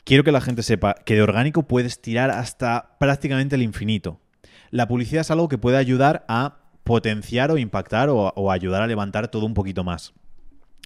quiero 0.05 0.25
que 0.25 0.33
la 0.33 0.41
gente 0.41 0.63
sepa 0.63 0.95
que 0.95 1.15
de 1.15 1.23
orgánico 1.23 1.65
puedes 1.65 2.01
tirar 2.01 2.31
hasta 2.31 2.97
prácticamente 2.99 3.57
el 3.57 3.63
infinito. 3.63 4.21
La 4.71 4.87
publicidad 4.87 5.23
es 5.23 5.31
algo 5.31 5.49
que 5.49 5.59
puede 5.59 5.77
ayudar 5.77 6.25
a 6.29 6.59
potenciar 6.85 7.51
o 7.51 7.59
impactar 7.59 8.09
o, 8.11 8.51
ayudar 8.51 8.83
a 8.83 8.87
levantar 8.87 9.29
todo 9.29 9.47
un 9.47 9.55
poquito 9.55 9.85
más. 9.85 10.13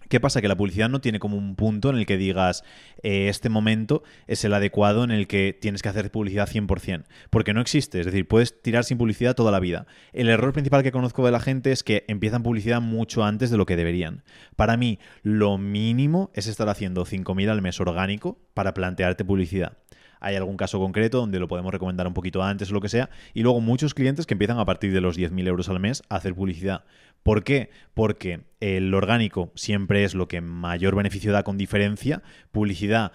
¿Qué 0.09 0.21
pasa? 0.21 0.41
Que 0.41 0.49
la 0.49 0.57
publicidad 0.57 0.89
no 0.89 1.01
tiene 1.01 1.19
como 1.19 1.37
un 1.37 1.55
punto 1.55 1.91
en 1.91 1.97
el 1.97 2.07
que 2.07 2.17
digas, 2.17 2.65
eh, 3.03 3.29
este 3.29 3.51
momento 3.51 4.03
es 4.27 4.43
el 4.45 4.55
adecuado 4.55 5.05
en 5.05 5.11
el 5.11 5.27
que 5.27 5.57
tienes 5.59 5.83
que 5.83 5.91
hacer 5.91 6.11
publicidad 6.11 6.49
100%, 6.49 7.05
porque 7.29 7.53
no 7.53 7.61
existe, 7.61 8.01
es 8.01 8.07
decir, 8.07 8.27
puedes 8.27 8.63
tirar 8.63 8.85
sin 8.85 8.97
publicidad 8.97 9.35
toda 9.35 9.53
la 9.53 9.61
vida. 9.61 9.87
El 10.15 10.31
error 10.31 10.55
principal 10.55 10.83
que 10.83 10.93
conozco 10.93 11.27
de 11.27 11.33
la 11.33 11.41
gente 11.41 11.73
es 11.73 11.83
que 11.83 12.05
empiezan 12.09 12.43
publicidad 12.43 12.81
mucho 12.81 13.23
antes 13.23 13.51
de 13.51 13.59
lo 13.59 13.67
que 13.67 13.77
deberían. 13.77 14.25
Para 14.57 14.79
mí, 14.79 14.99
lo 15.23 15.59
mínimo 15.59 16.31
es 16.35 16.47
estar 16.47 16.71
haciendo 16.71 17.05
5.000 17.05 17.51
al 17.51 17.61
mes 17.61 17.79
orgánico 17.79 18.39
para 18.55 18.73
plantearte 18.73 19.27
publicidad 19.27 19.77
hay 20.21 20.37
algún 20.37 20.57
caso 20.57 20.79
concreto 20.79 21.19
donde 21.19 21.39
lo 21.39 21.49
podemos 21.49 21.73
recomendar 21.73 22.07
un 22.07 22.15
poquito 22.15 22.43
antes 22.43 22.71
o 22.71 22.75
lo 22.75 22.81
que 22.81 22.89
sea, 22.89 23.11
y 23.35 23.43
luego 23.43 23.61
muchos 23.61 23.95
clientes 23.95 24.27
que 24.27 24.35
empiezan 24.35 24.59
a 24.59 24.65
partir 24.65 24.93
de 24.93 25.01
los 25.01 25.19
10.000 25.19 25.47
euros 25.47 25.69
al 25.69 25.81
mes 25.81 26.03
a 26.09 26.17
hacer 26.17 26.35
publicidad. 26.35 26.85
¿Por 27.29 27.45
qué? 27.45 27.69
Porque 27.93 28.41
el 28.59 28.95
orgánico 28.95 29.53
siempre 29.55 30.03
es 30.03 30.15
lo 30.15 30.29
que 30.29 30.41
mayor 30.41 30.97
beneficio 30.97 31.31
da 31.31 31.43
con 31.43 31.59
diferencia. 31.59 32.23
Publicidad 32.53 33.13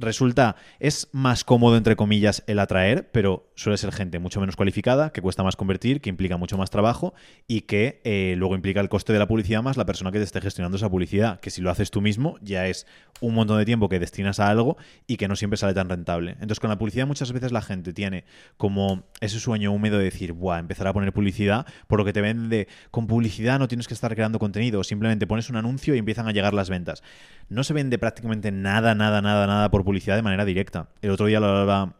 resulta, 0.00 0.56
es 0.78 1.08
más 1.12 1.44
cómodo, 1.44 1.76
entre 1.76 1.96
comillas, 1.96 2.42
el 2.46 2.58
atraer, 2.58 3.10
pero 3.12 3.50
suele 3.54 3.76
ser 3.76 3.92
gente 3.92 4.18
mucho 4.18 4.40
menos 4.40 4.56
cualificada, 4.56 5.12
que 5.12 5.20
cuesta 5.20 5.42
más 5.42 5.56
convertir, 5.56 6.00
que 6.00 6.10
implica 6.10 6.36
mucho 6.36 6.56
más 6.56 6.70
trabajo 6.70 7.14
y 7.46 7.62
que 7.62 8.00
eh, 8.04 8.34
luego 8.36 8.54
implica 8.54 8.80
el 8.80 8.88
coste 8.88 9.12
de 9.12 9.18
la 9.18 9.28
publicidad 9.28 9.62
más 9.62 9.76
la 9.76 9.86
persona 9.86 10.10
que 10.10 10.18
te 10.18 10.24
esté 10.24 10.40
gestionando 10.40 10.76
esa 10.76 10.88
publicidad, 10.88 11.40
que 11.40 11.50
si 11.50 11.60
lo 11.60 11.70
haces 11.70 11.90
tú 11.90 12.00
mismo 12.00 12.38
ya 12.40 12.66
es 12.66 12.86
un 13.20 13.34
montón 13.34 13.58
de 13.58 13.64
tiempo 13.64 13.88
que 13.88 13.98
destinas 13.98 14.40
a 14.40 14.48
algo 14.48 14.76
y 15.06 15.16
que 15.16 15.28
no 15.28 15.36
siempre 15.36 15.56
sale 15.56 15.74
tan 15.74 15.88
rentable. 15.88 16.32
Entonces 16.32 16.60
con 16.60 16.70
la 16.70 16.78
publicidad 16.78 17.06
muchas 17.06 17.32
veces 17.32 17.52
la 17.52 17.62
gente 17.62 17.92
tiene 17.92 18.24
como 18.56 19.04
ese 19.20 19.38
sueño 19.38 19.72
húmedo 19.72 19.98
de 19.98 20.04
decir, 20.04 20.32
buah, 20.32 20.58
empezar 20.58 20.86
a 20.86 20.92
poner 20.92 21.12
publicidad, 21.12 21.66
por 21.86 21.98
lo 21.98 22.04
que 22.04 22.12
te 22.12 22.20
vende, 22.20 22.68
con 22.90 23.06
publicidad 23.06 23.58
no 23.58 23.68
tienes 23.68 23.88
que 23.88 23.94
estar 23.94 24.14
creando 24.14 24.38
contenido, 24.38 24.82
simplemente 24.84 25.26
pones 25.26 25.50
un 25.50 25.56
anuncio 25.56 25.94
y 25.94 25.98
empiezan 25.98 26.28
a 26.28 26.32
llegar 26.32 26.54
las 26.54 26.70
ventas. 26.70 27.02
No 27.50 27.64
se 27.64 27.74
vende 27.74 27.98
prácticamente 27.98 28.52
nada, 28.52 28.94
nada, 28.94 29.20
nada, 29.20 29.46
nada 29.46 29.70
por 29.70 29.84
publicidad 29.84 30.14
de 30.14 30.22
manera 30.22 30.44
directa. 30.44 30.88
El 31.02 31.10
otro 31.10 31.26
día 31.26 31.40
lo 31.40 31.48
hablaba 31.48 31.99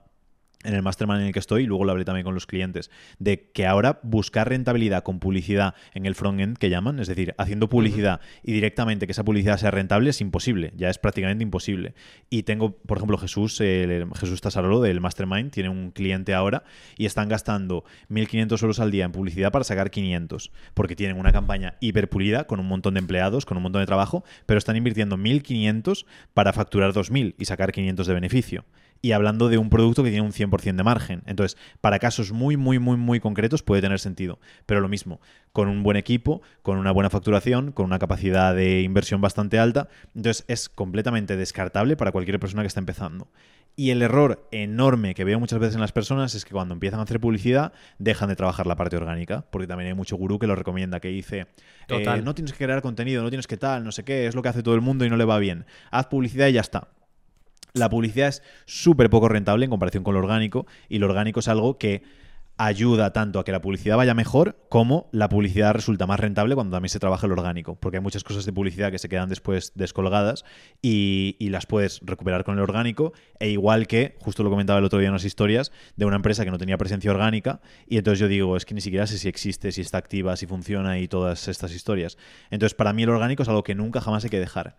en 0.64 0.74
el 0.74 0.82
mastermind 0.82 1.20
en 1.20 1.26
el 1.28 1.32
que 1.32 1.38
estoy, 1.38 1.62
y 1.62 1.66
luego 1.66 1.84
lo 1.84 1.92
hablé 1.92 2.04
también 2.04 2.24
con 2.24 2.34
los 2.34 2.46
clientes, 2.46 2.90
de 3.18 3.50
que 3.52 3.66
ahora 3.66 4.00
buscar 4.02 4.48
rentabilidad 4.48 5.02
con 5.02 5.18
publicidad 5.18 5.74
en 5.94 6.06
el 6.06 6.14
front-end 6.14 6.58
que 6.58 6.68
llaman, 6.68 6.98
es 6.98 7.08
decir, 7.08 7.34
haciendo 7.38 7.68
publicidad 7.68 8.20
y 8.42 8.52
directamente 8.52 9.06
que 9.06 9.12
esa 9.12 9.24
publicidad 9.24 9.56
sea 9.56 9.70
rentable 9.70 10.10
es 10.10 10.20
imposible, 10.20 10.72
ya 10.76 10.90
es 10.90 10.98
prácticamente 10.98 11.42
imposible. 11.42 11.94
Y 12.28 12.42
tengo, 12.42 12.76
por 12.76 12.98
ejemplo, 12.98 13.16
Jesús, 13.16 13.60
el, 13.60 14.06
Jesús 14.14 14.40
Tasarolo 14.40 14.80
del 14.80 15.00
mastermind, 15.00 15.50
tiene 15.50 15.70
un 15.70 15.92
cliente 15.92 16.34
ahora 16.34 16.64
y 16.96 17.06
están 17.06 17.28
gastando 17.28 17.84
1.500 18.10 18.62
euros 18.62 18.80
al 18.80 18.90
día 18.90 19.04
en 19.06 19.12
publicidad 19.12 19.52
para 19.52 19.64
sacar 19.64 19.90
500, 19.90 20.52
porque 20.74 20.94
tienen 20.94 21.18
una 21.18 21.32
campaña 21.32 21.76
hiperpulida 21.80 22.44
con 22.44 22.60
un 22.60 22.66
montón 22.66 22.94
de 22.94 23.00
empleados, 23.00 23.46
con 23.46 23.56
un 23.56 23.62
montón 23.62 23.80
de 23.80 23.86
trabajo, 23.86 24.24
pero 24.46 24.58
están 24.58 24.76
invirtiendo 24.76 25.16
1.500 25.16 26.04
para 26.34 26.52
facturar 26.52 26.92
2.000 26.92 27.34
y 27.38 27.44
sacar 27.46 27.72
500 27.72 28.06
de 28.06 28.14
beneficio 28.14 28.64
y 29.02 29.12
hablando 29.12 29.48
de 29.48 29.58
un 29.58 29.70
producto 29.70 30.02
que 30.02 30.10
tiene 30.10 30.26
un 30.26 30.32
100% 30.32 30.76
de 30.76 30.82
margen. 30.82 31.22
Entonces, 31.26 31.58
para 31.80 31.98
casos 31.98 32.32
muy, 32.32 32.56
muy, 32.56 32.78
muy, 32.78 32.96
muy 32.96 33.20
concretos 33.20 33.62
puede 33.62 33.82
tener 33.82 33.98
sentido. 33.98 34.38
Pero 34.66 34.80
lo 34.80 34.88
mismo, 34.88 35.20
con 35.52 35.68
un 35.68 35.82
buen 35.82 35.96
equipo, 35.96 36.42
con 36.62 36.78
una 36.78 36.92
buena 36.92 37.10
facturación, 37.10 37.72
con 37.72 37.86
una 37.86 37.98
capacidad 37.98 38.54
de 38.54 38.82
inversión 38.82 39.20
bastante 39.20 39.58
alta, 39.58 39.88
entonces 40.14 40.44
es 40.48 40.68
completamente 40.68 41.36
descartable 41.36 41.96
para 41.96 42.12
cualquier 42.12 42.38
persona 42.38 42.62
que 42.62 42.68
está 42.68 42.80
empezando. 42.80 43.28
Y 43.76 43.90
el 43.90 44.02
error 44.02 44.46
enorme 44.50 45.14
que 45.14 45.24
veo 45.24 45.40
muchas 45.40 45.58
veces 45.58 45.76
en 45.76 45.80
las 45.80 45.92
personas 45.92 46.34
es 46.34 46.44
que 46.44 46.50
cuando 46.50 46.74
empiezan 46.74 47.00
a 47.00 47.04
hacer 47.04 47.20
publicidad 47.20 47.72
dejan 47.98 48.28
de 48.28 48.36
trabajar 48.36 48.66
la 48.66 48.76
parte 48.76 48.96
orgánica, 48.96 49.46
porque 49.50 49.66
también 49.66 49.88
hay 49.88 49.94
mucho 49.94 50.16
gurú 50.16 50.38
que 50.38 50.46
lo 50.46 50.54
recomienda, 50.54 51.00
que 51.00 51.08
dice, 51.08 51.46
eh, 51.88 52.22
no 52.22 52.34
tienes 52.34 52.52
que 52.52 52.64
crear 52.64 52.82
contenido, 52.82 53.22
no 53.22 53.30
tienes 53.30 53.46
que 53.46 53.56
tal, 53.56 53.84
no 53.84 53.92
sé 53.92 54.04
qué, 54.04 54.26
es 54.26 54.34
lo 54.34 54.42
que 54.42 54.50
hace 54.50 54.62
todo 54.62 54.74
el 54.74 54.80
mundo 54.80 55.06
y 55.06 55.08
no 55.10 55.16
le 55.16 55.24
va 55.24 55.38
bien. 55.38 55.64
Haz 55.90 56.06
publicidad 56.06 56.48
y 56.48 56.52
ya 56.52 56.60
está. 56.60 56.88
La 57.74 57.88
publicidad 57.88 58.28
es 58.28 58.42
súper 58.66 59.10
poco 59.10 59.28
rentable 59.28 59.64
en 59.64 59.70
comparación 59.70 60.04
con 60.04 60.14
lo 60.14 60.20
orgánico 60.20 60.66
y 60.88 60.98
lo 60.98 61.06
orgánico 61.06 61.40
es 61.40 61.48
algo 61.48 61.78
que 61.78 62.02
ayuda 62.60 63.14
tanto 63.14 63.38
a 63.38 63.44
que 63.44 63.52
la 63.52 63.62
publicidad 63.62 63.96
vaya 63.96 64.12
mejor 64.12 64.58
como 64.68 65.08
la 65.12 65.30
publicidad 65.30 65.72
resulta 65.72 66.06
más 66.06 66.20
rentable 66.20 66.54
cuando 66.54 66.76
también 66.76 66.90
se 66.90 66.98
trabaja 66.98 67.24
el 67.24 67.32
orgánico, 67.32 67.76
porque 67.76 67.96
hay 67.96 68.02
muchas 68.02 68.22
cosas 68.22 68.44
de 68.44 68.52
publicidad 68.52 68.90
que 68.90 68.98
se 68.98 69.08
quedan 69.08 69.30
después 69.30 69.72
descolgadas 69.76 70.44
y, 70.82 71.36
las 71.50 71.64
puedes 71.64 72.00
recuperar 72.04 72.44
con 72.44 72.56
el 72.56 72.60
orgánico, 72.60 73.12
e 73.40 73.48
igual 73.48 73.86
que, 73.86 74.16
justo 74.20 74.44
lo 74.44 74.50
comentaba 74.50 74.78
el 74.78 74.84
otro 74.84 74.98
día 74.98 75.08
en 75.08 75.12
unas 75.12 75.24
historias, 75.24 75.72
de 75.96 76.04
una 76.04 76.16
empresa 76.16 76.44
que 76.44 76.50
no 76.50 76.58
tenía 76.58 76.76
presencia 76.76 77.10
orgánica, 77.10 77.60
y 77.88 77.96
entonces 77.96 78.20
yo 78.20 78.28
digo, 78.28 78.56
es 78.56 78.66
que 78.66 78.74
ni 78.74 78.82
siquiera 78.82 79.06
sé 79.06 79.16
si 79.18 79.26
existe, 79.26 79.72
si 79.72 79.80
está 79.80 79.96
activa, 79.96 80.36
si 80.36 80.46
funciona 80.46 80.98
y 80.98 81.08
todas 81.08 81.48
estas 81.48 81.74
historias. 81.74 82.18
Entonces, 82.50 82.74
para 82.74 82.92
mí 82.92 83.02
el 83.02 83.08
orgánico 83.08 83.42
es 83.42 83.48
algo 83.48 83.64
que 83.64 83.74
nunca 83.74 84.00
jamás 84.00 84.22
hay 84.22 84.30
que 84.30 84.38
dejar. 84.38 84.76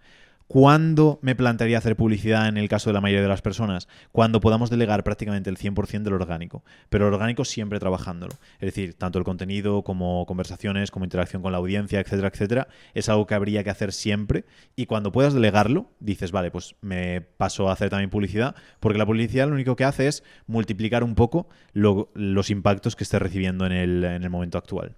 ¿Cuándo 0.48 1.20
me 1.22 1.34
plantearía 1.34 1.78
hacer 1.78 1.96
publicidad 1.96 2.50
en 2.50 2.58
el 2.58 2.68
caso 2.68 2.90
de 2.90 2.94
la 2.94 3.02
mayoría 3.02 3.22
de 3.22 3.30
las 3.30 3.42
personas? 3.42 3.88
Cuando 4.12 4.42
podamos 4.42 4.70
delegar 4.70 5.04
prácticamente 5.04 5.50
el 5.50 5.58
100% 5.58 6.04
del 6.04 6.14
orgánico, 6.14 6.64
pero 6.90 7.08
el 7.08 7.14
orgánico 7.14 7.46
siempre 7.46 7.80
trabajándolo. 7.80 8.34
Es 8.60 8.68
decir, 8.68 8.96
tanto 8.96 9.18
el 9.18 9.24
contenido 9.24 9.84
como 9.84 10.26
conversaciones, 10.26 10.92
como 10.92 11.06
interacción 11.06 11.42
con 11.42 11.54
la 11.54 11.60
audiencia, 11.60 12.02
etcétera, 12.02 12.28
etcétera, 12.28 12.68
es 12.94 13.08
algo 13.08 13.28
que 13.28 13.36
habría 13.36 13.64
que 13.64 13.70
hacer 13.70 13.94
siempre 13.94 14.44
y 14.76 14.88
cuando 14.88 15.14
puedas 15.14 15.34
delegarlo, 15.34 15.90
dices, 16.02 16.32
vale, 16.34 16.52
pues 16.52 16.76
me 16.82 17.22
paso 17.22 17.70
a 17.70 17.74
hacer 17.74 17.90
también 17.90 18.10
publicidad, 18.10 18.56
porque 18.82 19.00
la 19.00 19.06
publicidad 19.06 19.48
lo 19.48 19.54
único 19.54 19.78
que 19.78 19.86
hace 19.86 20.08
es 20.08 20.24
multiplicar 20.48 21.06
un 21.06 21.16
poco 21.16 21.48
los 21.74 22.50
impactos 22.50 22.98
que 22.98 23.06
estés 23.06 23.22
recibiendo 23.22 23.66
en 23.66 23.72
el 23.72 24.30
momento 24.30 24.58
actual. 24.58 24.98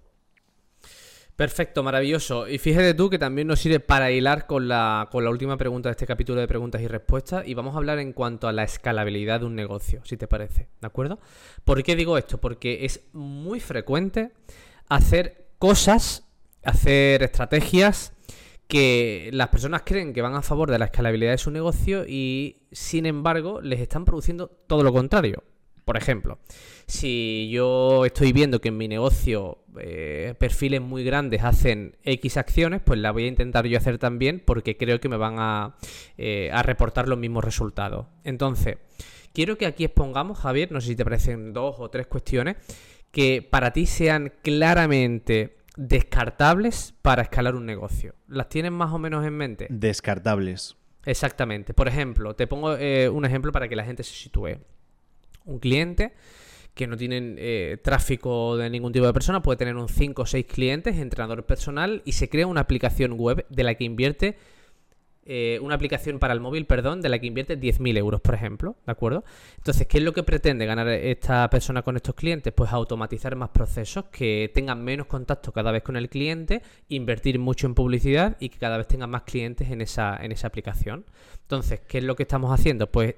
Perfecto, 1.36 1.82
maravilloso. 1.82 2.46
Y 2.46 2.58
fíjate 2.58 2.94
tú 2.94 3.10
que 3.10 3.18
también 3.18 3.48
nos 3.48 3.58
sirve 3.58 3.80
para 3.80 4.12
hilar 4.12 4.46
con 4.46 4.68
la, 4.68 5.08
con 5.10 5.24
la 5.24 5.30
última 5.30 5.56
pregunta 5.56 5.88
de 5.88 5.92
este 5.92 6.06
capítulo 6.06 6.40
de 6.40 6.46
preguntas 6.46 6.80
y 6.80 6.86
respuestas. 6.86 7.46
Y 7.48 7.54
vamos 7.54 7.74
a 7.74 7.78
hablar 7.78 7.98
en 7.98 8.12
cuanto 8.12 8.46
a 8.46 8.52
la 8.52 8.62
escalabilidad 8.62 9.40
de 9.40 9.46
un 9.46 9.56
negocio, 9.56 10.00
si 10.04 10.16
te 10.16 10.28
parece. 10.28 10.68
¿De 10.80 10.86
acuerdo? 10.86 11.18
¿Por 11.64 11.82
qué 11.82 11.96
digo 11.96 12.16
esto? 12.18 12.38
Porque 12.38 12.84
es 12.84 13.00
muy 13.12 13.58
frecuente 13.58 14.30
hacer 14.88 15.48
cosas, 15.58 16.24
hacer 16.62 17.24
estrategias 17.24 18.12
que 18.68 19.30
las 19.32 19.48
personas 19.48 19.82
creen 19.84 20.12
que 20.12 20.22
van 20.22 20.34
a 20.34 20.42
favor 20.42 20.70
de 20.70 20.78
la 20.78 20.86
escalabilidad 20.86 21.32
de 21.32 21.38
su 21.38 21.50
negocio 21.50 22.04
y 22.06 22.62
sin 22.70 23.06
embargo 23.06 23.60
les 23.60 23.80
están 23.80 24.04
produciendo 24.04 24.46
todo 24.48 24.82
lo 24.84 24.92
contrario. 24.92 25.42
Por 25.84 25.96
ejemplo, 25.96 26.38
si 26.86 27.50
yo 27.52 28.04
estoy 28.04 28.32
viendo 28.32 28.60
que 28.60 28.68
en 28.68 28.76
mi 28.76 28.88
negocio 28.88 29.58
eh, 29.78 30.34
perfiles 30.38 30.80
muy 30.80 31.04
grandes 31.04 31.42
hacen 31.42 31.96
X 32.04 32.36
acciones, 32.36 32.80
pues 32.82 32.98
la 33.00 33.10
voy 33.10 33.24
a 33.24 33.28
intentar 33.28 33.66
yo 33.66 33.76
hacer 33.76 33.98
también 33.98 34.42
porque 34.44 34.76
creo 34.76 35.00
que 35.00 35.08
me 35.08 35.16
van 35.16 35.36
a, 35.38 35.76
eh, 36.16 36.50
a 36.52 36.62
reportar 36.62 37.08
los 37.08 37.18
mismos 37.18 37.44
resultados. 37.44 38.06
Entonces, 38.24 38.78
quiero 39.32 39.58
que 39.58 39.66
aquí 39.66 39.84
expongamos, 39.84 40.38
Javier, 40.38 40.72
no 40.72 40.80
sé 40.80 40.88
si 40.88 40.96
te 40.96 41.04
parecen 41.04 41.52
dos 41.52 41.76
o 41.78 41.90
tres 41.90 42.06
cuestiones, 42.06 42.56
que 43.10 43.42
para 43.42 43.72
ti 43.72 43.86
sean 43.86 44.32
claramente 44.42 45.56
descartables 45.76 46.94
para 47.02 47.22
escalar 47.22 47.54
un 47.54 47.66
negocio. 47.66 48.14
¿Las 48.28 48.48
tienes 48.48 48.72
más 48.72 48.92
o 48.92 48.98
menos 48.98 49.24
en 49.26 49.36
mente? 49.36 49.66
Descartables. 49.70 50.76
Exactamente. 51.04 51.74
Por 51.74 51.88
ejemplo, 51.88 52.34
te 52.34 52.46
pongo 52.46 52.76
eh, 52.76 53.08
un 53.08 53.24
ejemplo 53.24 53.52
para 53.52 53.68
que 53.68 53.76
la 53.76 53.84
gente 53.84 54.02
se 54.02 54.14
sitúe. 54.14 54.58
Un 55.44 55.58
cliente 55.58 56.12
que 56.74 56.86
no 56.86 56.96
tiene 56.96 57.34
eh, 57.38 57.78
tráfico 57.82 58.56
de 58.56 58.68
ningún 58.68 58.92
tipo 58.92 59.06
de 59.06 59.12
persona 59.12 59.42
puede 59.42 59.56
tener 59.56 59.76
un 59.76 59.88
5 59.88 60.22
o 60.22 60.26
6 60.26 60.46
clientes, 60.46 60.96
entrenador 60.96 61.44
personal, 61.44 62.02
y 62.04 62.12
se 62.12 62.28
crea 62.28 62.46
una 62.46 62.62
aplicación 62.62 63.12
web 63.12 63.46
de 63.48 63.62
la 63.62 63.74
que 63.74 63.84
invierte 63.84 64.36
eh, 65.26 65.58
una 65.62 65.74
aplicación 65.74 66.18
para 66.18 66.34
el 66.34 66.40
móvil, 66.40 66.66
perdón, 66.66 67.00
de 67.00 67.08
la 67.08 67.18
que 67.18 67.26
invierte 67.26 67.58
10.000 67.58 67.96
euros, 67.96 68.20
por 68.20 68.34
ejemplo, 68.34 68.76
¿de 68.84 68.92
acuerdo? 68.92 69.24
Entonces, 69.56 69.86
¿qué 69.86 69.98
es 69.98 70.04
lo 70.04 70.12
que 70.12 70.22
pretende 70.22 70.66
ganar 70.66 70.86
esta 70.88 71.48
persona 71.48 71.82
con 71.82 71.96
estos 71.96 72.14
clientes? 72.14 72.52
Pues 72.52 72.72
automatizar 72.72 73.34
más 73.34 73.48
procesos, 73.48 74.06
que 74.06 74.50
tengan 74.52 74.84
menos 74.84 75.06
contacto 75.06 75.50
cada 75.52 75.72
vez 75.72 75.82
con 75.82 75.96
el 75.96 76.10
cliente, 76.10 76.60
invertir 76.88 77.38
mucho 77.38 77.66
en 77.66 77.74
publicidad 77.74 78.36
y 78.38 78.50
que 78.50 78.58
cada 78.58 78.76
vez 78.76 78.86
tengan 78.86 79.10
más 79.10 79.22
clientes 79.22 79.70
en 79.70 79.80
esa, 79.80 80.18
en 80.22 80.30
esa 80.30 80.48
aplicación. 80.48 81.06
Entonces, 81.40 81.80
¿qué 81.88 81.98
es 81.98 82.04
lo 82.04 82.16
que 82.16 82.24
estamos 82.24 82.52
haciendo? 82.52 82.90
Pues 82.92 83.14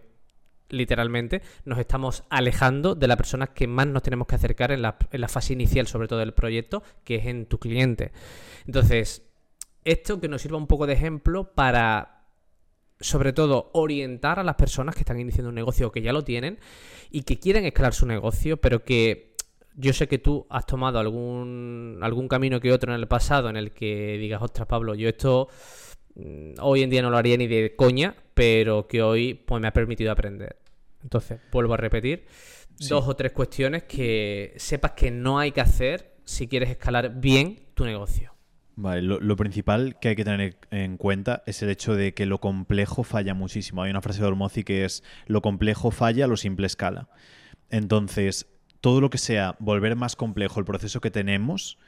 literalmente 0.69 1.43
nos 1.65 1.79
estamos 1.79 2.25
alejando 2.31 2.95
de 2.95 3.09
la 3.09 3.17
persona 3.17 3.49
que 3.49 3.67
más 3.67 3.87
nos 3.87 4.03
tenemos 4.03 4.27
que 4.27 4.35
acercar 4.35 4.73
en 4.73 4.83
la, 4.83 4.97
en 5.11 5.21
la 5.21 5.29
fase 5.29 5.53
inicial, 5.53 5.87
sobre 5.87 6.09
todo 6.09 6.19
del 6.19 6.35
proyecto, 6.35 6.83
que 7.05 7.17
es 7.17 7.27
en 7.27 7.47
tu 7.47 7.59
cliente. 7.59 8.13
Entonces, 8.67 9.23
esto 9.85 10.21
que 10.21 10.29
nos 10.29 10.43
sirva 10.43 10.59
un 10.59 10.67
poco 10.67 10.87
de 10.87 10.95
ejemplo 10.95 11.55
para, 11.55 12.25
sobre 13.01 13.33
todo, 13.33 13.71
orientar 13.73 14.39
a 14.39 14.45
las 14.45 14.57
personas 14.57 14.95
que 14.95 15.03
están 15.03 15.21
iniciando 15.21 15.51
un 15.51 15.55
negocio 15.55 15.89
o 15.89 15.93
que 15.93 16.03
ya 16.03 16.13
lo 16.13 16.25
tienen 16.25 16.59
y 17.11 17.23
que 17.23 17.39
quieren 17.39 17.65
escalar 17.65 17.95
su 17.95 18.07
negocio, 18.07 18.57
pero 18.57 18.85
que 18.85 19.37
yo 19.77 19.93
sé 19.93 20.09
que 20.09 20.19
tú 20.19 20.47
has 20.51 20.67
tomado 20.67 20.99
algún, 20.99 21.99
algún 22.03 22.29
camino 22.29 22.61
que 22.61 22.73
otro 22.73 22.93
en 22.93 22.99
el 22.99 23.07
pasado 23.07 23.49
en 23.49 23.57
el 23.57 23.73
que 23.73 24.17
digas, 24.19 24.43
ostras, 24.43 24.67
Pablo, 24.67 24.95
yo 24.95 25.09
esto 25.09 25.49
mm, 26.15 26.55
hoy 26.61 26.83
en 26.83 26.91
día 26.91 27.03
no 27.03 27.11
lo 27.11 27.19
haría 27.19 27.37
ni 27.37 27.47
de 27.47 27.77
coña, 27.77 28.17
pero 28.37 28.87
que 28.87 29.01
hoy 29.01 29.33
pues, 29.33 29.63
me 29.63 29.69
ha 29.69 29.73
permitido 29.73 30.13
aprender. 30.13 30.57
Entonces, 31.03 31.41
vuelvo 31.51 31.73
a 31.73 31.79
repetir, 31.79 32.27
dos 32.79 33.09
o 33.09 33.17
tres 33.17 33.33
cuestiones 33.33 33.85
que 33.85 34.53
sepas 34.59 34.93
que 34.93 35.11
no 35.11 35.39
hay 35.39 35.53
que 35.53 35.63
hacer 35.63 36.19
si 36.27 36.47
quieres 36.47 36.69
escalar 36.69 37.19
bien 37.19 37.61
tu 37.73 37.87
negocio. 37.87 38.35
Vale, 38.75 39.01
lo, 39.01 39.37
principal 39.37 39.99
que 39.99 40.09
hay 40.09 40.17
que 40.17 40.25
tener 40.25 40.59
en 40.71 40.99
cuenta 40.99 41.43
es 41.47 41.63
el 41.63 41.71
hecho 41.71 41.95
de 41.95 42.13
que 42.13 42.27
lo 42.27 42.39
complejo 42.39 43.05
falla 43.05 43.33
muchísimo. 43.33 43.83
Hay 43.83 43.91
una 43.91 44.03
frase 44.03 44.21
de 44.21 44.27
Ormozi 44.27 44.65
que 44.65 44.85
es 44.85 45.03
lo 45.27 45.41
complejo 45.41 45.91
falla, 45.91 46.27
lo 46.27 46.37
simple 46.37 46.67
escala. 46.67 47.09
Entonces, 47.71 48.49
todo 48.83 49.01
lo 49.01 49.09
que 49.09 49.17
sea 49.17 49.57
volver 49.61 49.97
más 49.97 50.15
complejo 50.15 50.61
el 50.61 50.67
proceso 50.67 51.01
que 51.01 51.11
tenemos 51.11 51.79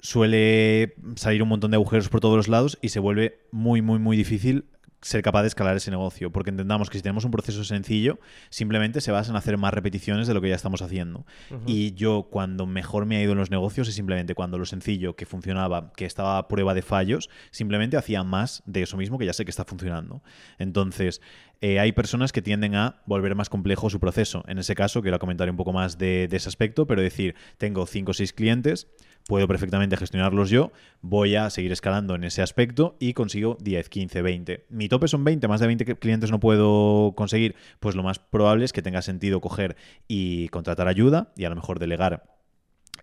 suele 0.00 0.96
salir 1.16 1.42
un 1.42 1.48
montón 1.48 1.70
de 1.70 1.76
agujeros 1.76 2.10
por 2.10 2.20
todos 2.20 2.36
los 2.36 2.48
lados 2.48 2.78
y 2.82 2.90
se 2.90 3.00
vuelve 3.00 3.40
muy, 3.52 3.80
muy, 3.80 3.98
muy 3.98 4.18
difícil 4.18 4.66
ser 5.02 5.22
capaz 5.22 5.42
de 5.42 5.48
escalar 5.48 5.76
ese 5.76 5.90
negocio, 5.90 6.30
porque 6.30 6.50
entendamos 6.50 6.88
que 6.88 6.96
si 6.96 7.02
tenemos 7.02 7.24
un 7.24 7.32
proceso 7.32 7.64
sencillo, 7.64 8.18
simplemente 8.50 9.00
se 9.00 9.10
basa 9.10 9.30
en 9.30 9.36
hacer 9.36 9.58
más 9.58 9.74
repeticiones 9.74 10.28
de 10.28 10.34
lo 10.34 10.40
que 10.40 10.48
ya 10.48 10.54
estamos 10.54 10.80
haciendo. 10.80 11.26
Y 11.66 11.92
yo 11.94 12.28
cuando 12.30 12.66
mejor 12.66 13.04
me 13.04 13.16
ha 13.16 13.22
ido 13.22 13.32
en 13.32 13.38
los 13.38 13.50
negocios 13.50 13.88
es 13.88 13.94
simplemente 13.94 14.34
cuando 14.34 14.58
lo 14.58 14.64
sencillo 14.64 15.16
que 15.16 15.26
funcionaba, 15.26 15.92
que 15.92 16.04
estaba 16.04 16.38
a 16.38 16.48
prueba 16.48 16.72
de 16.72 16.82
fallos, 16.82 17.28
simplemente 17.50 17.96
hacía 17.96 18.22
más 18.22 18.62
de 18.64 18.82
eso 18.82 18.96
mismo 18.96 19.18
que 19.18 19.26
ya 19.26 19.32
sé 19.32 19.44
que 19.44 19.50
está 19.50 19.64
funcionando. 19.64 20.22
Entonces, 20.58 21.20
eh, 21.60 21.78
hay 21.78 21.92
personas 21.92 22.32
que 22.32 22.42
tienden 22.42 22.74
a 22.74 23.02
volver 23.06 23.34
más 23.34 23.48
complejo 23.48 23.90
su 23.90 24.00
proceso. 24.00 24.44
En 24.46 24.58
ese 24.58 24.74
caso, 24.74 25.02
quiero 25.02 25.18
comentar 25.18 25.50
un 25.50 25.56
poco 25.56 25.72
más 25.72 25.98
de, 25.98 26.28
de 26.28 26.36
ese 26.36 26.48
aspecto, 26.48 26.86
pero 26.86 27.02
decir, 27.02 27.34
tengo 27.58 27.86
5 27.86 28.10
o 28.10 28.14
6 28.14 28.32
clientes, 28.32 28.88
puedo 29.26 29.46
perfectamente 29.48 29.96
gestionarlos 29.96 30.50
yo, 30.50 30.72
voy 31.00 31.36
a 31.36 31.50
seguir 31.50 31.72
escalando 31.72 32.14
en 32.14 32.24
ese 32.24 32.42
aspecto 32.42 32.96
y 32.98 33.12
consigo 33.14 33.56
10, 33.60 33.88
15, 33.88 34.22
20. 34.22 34.66
Mi 34.68 34.88
tope 34.88 35.08
son 35.08 35.24
20, 35.24 35.48
más 35.48 35.60
de 35.60 35.66
20 35.66 35.96
clientes 35.96 36.30
no 36.30 36.40
puedo 36.40 37.12
conseguir, 37.14 37.54
pues 37.80 37.94
lo 37.94 38.02
más 38.02 38.18
probable 38.18 38.64
es 38.64 38.72
que 38.72 38.82
tenga 38.82 39.02
sentido 39.02 39.40
coger 39.40 39.76
y 40.08 40.48
contratar 40.48 40.88
ayuda 40.88 41.32
y 41.36 41.44
a 41.44 41.50
lo 41.50 41.56
mejor 41.56 41.78
delegar 41.78 42.24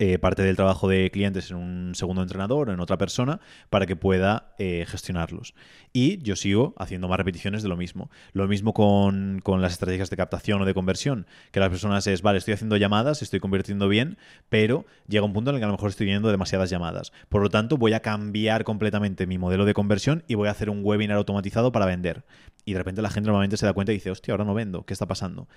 eh, 0.01 0.17
parte 0.17 0.43
del 0.43 0.55
trabajo 0.55 0.88
de 0.88 1.12
clientes 1.12 1.51
en 1.51 1.57
un 1.57 1.93
segundo 1.93 2.21
entrenador 2.21 2.69
o 2.69 2.73
en 2.73 2.79
otra 2.79 2.97
persona 2.97 3.41
para 3.69 3.85
que 3.85 3.97
pueda 3.97 4.55
eh, 4.57 4.85
gestionarlos. 4.88 5.53
Y 5.91 6.19
yo 6.23 6.38
sigo 6.38 6.73
haciendo 6.77 7.09
más 7.09 7.17
repeticiones 7.17 7.63
de 7.63 7.69
lo 7.69 7.75
mismo. 7.75 8.09
Lo 8.31 8.47
mismo 8.47 8.73
con, 8.73 9.41
las 9.59 9.73
estrategias 9.73 10.09
de 10.09 10.15
captación 10.15 10.62
o 10.62 10.65
de 10.65 10.73
conversión, 10.73 11.27
que 11.51 11.59
las 11.59 11.67
personas 11.67 12.07
es, 12.07 12.21
vale, 12.21 12.38
estoy 12.38 12.53
haciendo 12.53 12.77
llamadas, 12.77 13.21
estoy 13.21 13.41
convirtiendo 13.41 13.89
bien, 13.89 14.17
pero 14.47 14.85
llega 15.09 15.25
un 15.25 15.33
punto 15.33 15.49
en 15.49 15.57
el 15.57 15.59
que 15.59 15.65
a 15.65 15.67
lo 15.67 15.73
mejor 15.73 15.89
estoy 15.89 16.05
teniendo 16.05 16.31
demasiadas 16.31 16.69
llamadas. 16.69 17.12
Por 17.27 17.41
lo 17.41 17.49
tanto, 17.49 17.75
voy 17.75 17.91
a 17.91 17.99
cambiar 17.99 18.63
completamente 18.63 19.27
mi 19.27 19.38
modelo 19.38 19.65
de 19.65 19.73
conversión 19.73 20.23
y 20.29 20.35
voy 20.35 20.47
a 20.47 20.51
hacer 20.51 20.69
un 20.69 20.79
webinar 20.81 21.17
automatizado 21.17 21.73
para 21.73 21.85
vender. 21.85 22.23
Y 22.63 22.71
de 22.71 22.77
repente 22.77 23.01
la 23.01 23.09
gente 23.09 23.27
normalmente 23.27 23.57
se 23.57 23.65
da 23.65 23.73
cuenta 23.73 23.91
y 23.91 23.95
dice, 23.95 24.12
hostia, 24.12 24.33
ahora 24.33 24.45
no 24.45 24.53
vendo, 24.53 24.85
¿qué 24.85 24.93
está 24.93 25.07
pasando? 25.07 25.49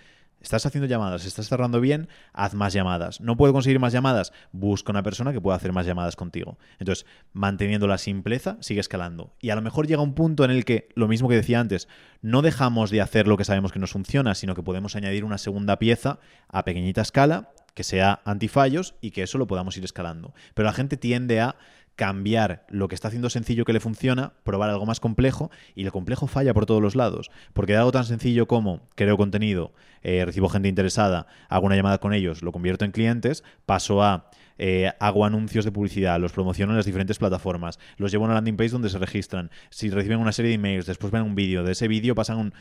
Estás 0.42 0.66
haciendo 0.66 0.88
llamadas, 0.88 1.24
estás 1.24 1.48
cerrando 1.48 1.81
bien, 1.81 2.09
haz 2.33 2.55
más 2.55 2.72
llamadas. 2.72 3.20
No 3.20 3.37
puedo 3.37 3.52
conseguir 3.52 3.78
más 3.78 3.92
llamadas, 3.92 4.33
busca 4.50 4.90
una 4.90 5.02
persona 5.02 5.33
que 5.33 5.40
pueda 5.40 5.57
hacer 5.57 5.72
más 5.72 5.87
llamadas 5.87 6.16
contigo. 6.16 6.59
Entonces, 6.78 7.07
manteniendo 7.33 7.87
la 7.87 7.96
simpleza, 7.98 8.57
sigue 8.61 8.81
escalando. 8.81 9.33
Y 9.40 9.50
a 9.50 9.55
lo 9.55 9.62
mejor 9.62 9.87
llega 9.87 10.02
un 10.02 10.14
punto 10.14 10.44
en 10.44 10.50
el 10.50 10.64
que, 10.64 10.88
lo 10.94 11.07
mismo 11.07 11.28
que 11.28 11.37
decía 11.37 11.61
antes, 11.61 11.88
no 12.20 12.42
dejamos 12.42 12.90
de 12.90 13.00
hacer 13.00 13.28
lo 13.28 13.37
que 13.37 13.44
sabemos 13.44 13.72
que 13.72 13.78
nos 13.78 13.92
funciona, 13.92 14.35
sino 14.35 14.55
que 14.55 14.62
podemos 14.62 14.96
añadir 14.96 15.24
una 15.24 15.38
segunda 15.38 15.78
pieza 15.78 16.18
a 16.48 16.64
pequeñita 16.64 17.02
escala 17.02 17.50
que 17.74 17.85
sea 17.85 18.20
antifallos 18.24 18.94
y 19.00 19.12
que 19.12 19.22
eso 19.22 19.38
lo 19.38 19.46
podamos 19.46 19.76
ir 19.76 19.85
escalando. 19.85 20.35
Pero 20.55 20.66
la 20.66 20.72
gente 20.72 20.96
tiende 20.96 21.40
a 21.40 21.57
cambiar 22.02 22.66
lo 22.68 22.88
que 22.88 22.96
está 22.96 23.06
haciendo 23.06 23.30
sencillo 23.30 23.64
que 23.64 23.72
le 23.72 23.78
funciona, 23.78 24.32
probar 24.42 24.70
algo 24.70 24.84
más 24.86 24.98
complejo 24.98 25.52
y 25.76 25.84
lo 25.84 25.92
complejo 25.92 26.26
falla 26.26 26.52
por 26.52 26.66
todos 26.66 26.82
los 26.82 26.96
lados. 26.96 27.30
Porque 27.52 27.74
de 27.74 27.78
algo 27.78 27.92
tan 27.92 28.04
sencillo 28.04 28.48
como 28.48 28.88
creo 28.96 29.16
contenido, 29.16 29.72
eh, 30.02 30.24
recibo 30.24 30.48
gente 30.48 30.68
interesada, 30.68 31.28
hago 31.48 31.66
una 31.66 31.76
llamada 31.76 31.98
con 31.98 32.12
ellos, 32.12 32.42
lo 32.42 32.50
convierto 32.50 32.84
en 32.84 32.90
clientes, 32.90 33.44
paso 33.66 34.02
a 34.02 34.30
eh, 34.58 34.90
hago 34.98 35.24
anuncios 35.24 35.64
de 35.64 35.70
publicidad, 35.70 36.18
los 36.18 36.32
promociono 36.32 36.72
en 36.72 36.76
las 36.78 36.86
diferentes 36.86 37.18
plataformas, 37.18 37.78
los 37.98 38.10
llevo 38.10 38.24
a 38.24 38.26
una 38.26 38.34
landing 38.34 38.56
page 38.56 38.70
donde 38.70 38.88
se 38.88 38.98
registran, 38.98 39.52
si 39.70 39.88
reciben 39.88 40.18
una 40.18 40.32
serie 40.32 40.48
de 40.48 40.56
emails, 40.56 40.86
después 40.86 41.12
ven 41.12 41.22
un 41.22 41.36
vídeo, 41.36 41.62
de 41.62 41.70
ese 41.70 41.86
vídeo 41.86 42.16
pasan 42.16 42.38
un 42.38 42.54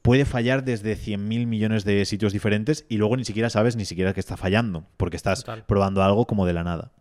puede 0.00 0.24
fallar 0.24 0.64
desde 0.64 0.96
100.000 0.96 1.46
millones 1.46 1.84
de 1.84 2.02
sitios 2.06 2.32
diferentes 2.32 2.86
y 2.88 2.96
luego 2.96 3.18
ni 3.18 3.26
siquiera 3.26 3.50
sabes 3.50 3.76
ni 3.76 3.84
siquiera 3.84 4.14
que 4.14 4.20
está 4.20 4.38
fallando, 4.38 4.86
porque 4.96 5.18
estás 5.18 5.44
probando 5.66 6.02
algo 6.02 6.26
como 6.26 6.46
de 6.46 6.54
la 6.54 6.64
nada. 6.64 6.92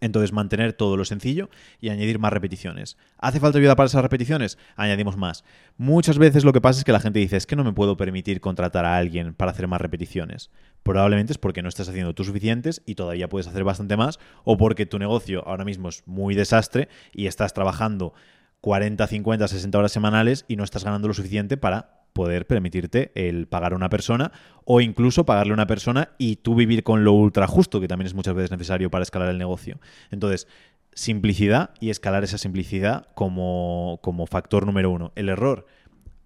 Entonces, 0.00 0.32
mantener 0.32 0.72
todo 0.72 0.96
lo 0.96 1.04
sencillo 1.04 1.50
y 1.80 1.90
añadir 1.90 2.18
más 2.18 2.32
repeticiones. 2.32 2.96
¿Hace 3.18 3.40
falta 3.40 3.58
ayuda 3.58 3.76
para 3.76 3.86
esas 3.86 4.02
repeticiones? 4.02 4.58
Añadimos 4.76 5.16
más. 5.16 5.44
Muchas 5.76 6.18
veces 6.18 6.44
lo 6.44 6.52
que 6.52 6.60
pasa 6.60 6.78
es 6.80 6.84
que 6.84 6.92
la 6.92 7.00
gente 7.00 7.18
dice, 7.18 7.36
es 7.36 7.46
que 7.46 7.56
no 7.56 7.64
me 7.64 7.72
puedo 7.72 7.96
permitir 7.96 8.40
contratar 8.40 8.84
a 8.84 8.96
alguien 8.96 9.34
para 9.34 9.50
hacer 9.50 9.68
más 9.68 9.80
repeticiones. 9.80 10.50
Probablemente 10.82 11.32
es 11.32 11.38
porque 11.38 11.62
no 11.62 11.68
estás 11.68 11.88
haciendo 11.88 12.14
tú 12.14 12.24
suficientes 12.24 12.82
y 12.86 12.94
todavía 12.94 13.28
puedes 13.28 13.46
hacer 13.46 13.64
bastante 13.64 13.96
más, 13.96 14.18
o 14.44 14.56
porque 14.56 14.86
tu 14.86 14.98
negocio 14.98 15.46
ahora 15.46 15.64
mismo 15.64 15.88
es 15.88 16.02
muy 16.06 16.34
desastre 16.34 16.88
y 17.12 17.26
estás 17.26 17.52
trabajando 17.52 18.14
40, 18.60 19.06
50, 19.06 19.48
60 19.48 19.78
horas 19.78 19.92
semanales 19.92 20.44
y 20.48 20.56
no 20.56 20.64
estás 20.64 20.84
ganando 20.84 21.08
lo 21.08 21.14
suficiente 21.14 21.56
para 21.56 21.99
poder 22.12 22.46
permitirte 22.46 23.12
el 23.14 23.46
pagar 23.46 23.72
a 23.72 23.76
una 23.76 23.88
persona 23.88 24.32
o 24.64 24.80
incluso 24.80 25.24
pagarle 25.24 25.52
a 25.52 25.54
una 25.54 25.66
persona 25.66 26.10
y 26.18 26.36
tú 26.36 26.54
vivir 26.54 26.82
con 26.82 27.04
lo 27.04 27.12
ultra 27.12 27.46
justo, 27.46 27.80
que 27.80 27.88
también 27.88 28.06
es 28.06 28.14
muchas 28.14 28.34
veces 28.34 28.50
necesario 28.50 28.90
para 28.90 29.02
escalar 29.02 29.28
el 29.28 29.38
negocio. 29.38 29.80
Entonces, 30.10 30.46
simplicidad 30.92 31.70
y 31.80 31.90
escalar 31.90 32.24
esa 32.24 32.38
simplicidad 32.38 33.08
como, 33.14 34.00
como 34.02 34.26
factor 34.26 34.66
número 34.66 34.90
uno. 34.90 35.12
El 35.14 35.28
error, 35.28 35.66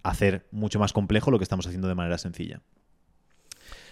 hacer 0.02 0.46
mucho 0.50 0.78
más 0.78 0.92
complejo 0.92 1.30
lo 1.30 1.38
que 1.38 1.44
estamos 1.44 1.66
haciendo 1.66 1.88
de 1.88 1.94
manera 1.94 2.18
sencilla. 2.18 2.60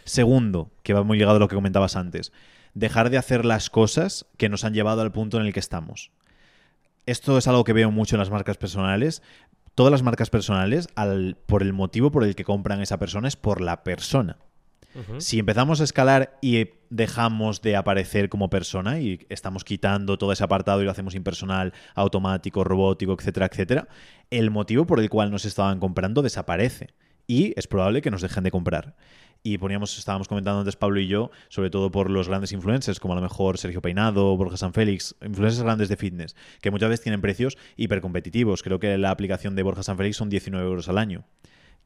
Segundo, 0.04 0.72
que 0.82 0.94
va 0.94 1.02
muy 1.02 1.18
ligado 1.18 1.36
a 1.36 1.40
lo 1.40 1.48
que 1.48 1.54
comentabas 1.54 1.96
antes, 1.96 2.32
dejar 2.74 3.10
de 3.10 3.18
hacer 3.18 3.44
las 3.44 3.70
cosas 3.70 4.26
que 4.36 4.48
nos 4.48 4.64
han 4.64 4.74
llevado 4.74 5.02
al 5.02 5.12
punto 5.12 5.38
en 5.38 5.46
el 5.46 5.52
que 5.52 5.60
estamos. 5.60 6.10
Esto 7.06 7.36
es 7.36 7.48
algo 7.48 7.64
que 7.64 7.72
veo 7.72 7.90
mucho 7.90 8.16
en 8.16 8.20
las 8.20 8.30
marcas 8.30 8.56
personales, 8.56 9.22
todas 9.74 9.90
las 9.90 10.02
marcas 10.02 10.30
personales, 10.30 10.88
al, 10.94 11.36
por 11.46 11.62
el 11.62 11.72
motivo 11.72 12.10
por 12.10 12.24
el 12.24 12.34
que 12.34 12.44
compran 12.44 12.80
esa 12.80 12.98
persona, 12.98 13.28
es 13.28 13.36
por 13.36 13.60
la 13.60 13.84
persona. 13.84 14.38
Si 15.16 15.38
empezamos 15.38 15.80
a 15.80 15.84
escalar 15.84 16.38
y 16.42 16.68
dejamos 16.90 17.62
de 17.62 17.76
aparecer 17.76 18.28
como 18.28 18.50
persona 18.50 19.00
y 19.00 19.24
estamos 19.30 19.64
quitando 19.64 20.18
todo 20.18 20.32
ese 20.32 20.44
apartado 20.44 20.82
y 20.82 20.84
lo 20.84 20.90
hacemos 20.90 21.14
impersonal, 21.14 21.72
automático, 21.94 22.62
robótico, 22.62 23.14
etcétera, 23.14 23.46
etcétera, 23.50 23.88
el 24.28 24.50
motivo 24.50 24.84
por 24.84 25.00
el 25.00 25.08
cual 25.08 25.30
nos 25.30 25.46
estaban 25.46 25.80
comprando 25.80 26.20
desaparece. 26.20 26.92
y 27.26 27.54
es 27.56 27.66
probable 27.66 28.02
que 28.02 28.10
nos 28.10 28.20
dejen 28.20 28.44
de 28.44 28.50
comprar. 28.50 28.96
Y 29.44 29.58
poníamos, 29.58 29.98
estábamos 29.98 30.28
comentando 30.28 30.60
antes 30.60 30.76
Pablo 30.76 31.00
y 31.00 31.08
yo, 31.08 31.32
sobre 31.48 31.68
todo 31.68 31.90
por 31.90 32.10
los 32.10 32.28
grandes 32.28 32.52
influencers, 32.52 33.00
como 33.00 33.14
a 33.14 33.16
lo 33.16 33.22
mejor 33.22 33.58
Sergio 33.58 33.82
Peinado, 33.82 34.36
Borja 34.36 34.56
San 34.56 34.72
Félix, 34.72 35.16
influencers 35.20 35.64
grandes 35.64 35.88
de 35.88 35.96
fitness, 35.96 36.36
que 36.60 36.70
muchas 36.70 36.90
veces 36.90 37.02
tienen 37.02 37.20
precios 37.20 37.58
hipercompetitivos. 37.76 38.62
Creo 38.62 38.78
que 38.78 38.96
la 38.98 39.10
aplicación 39.10 39.56
de 39.56 39.64
Borja 39.64 39.82
San 39.82 39.96
Félix 39.96 40.16
son 40.16 40.28
19 40.28 40.64
euros 40.64 40.88
al 40.88 40.98
año. 40.98 41.24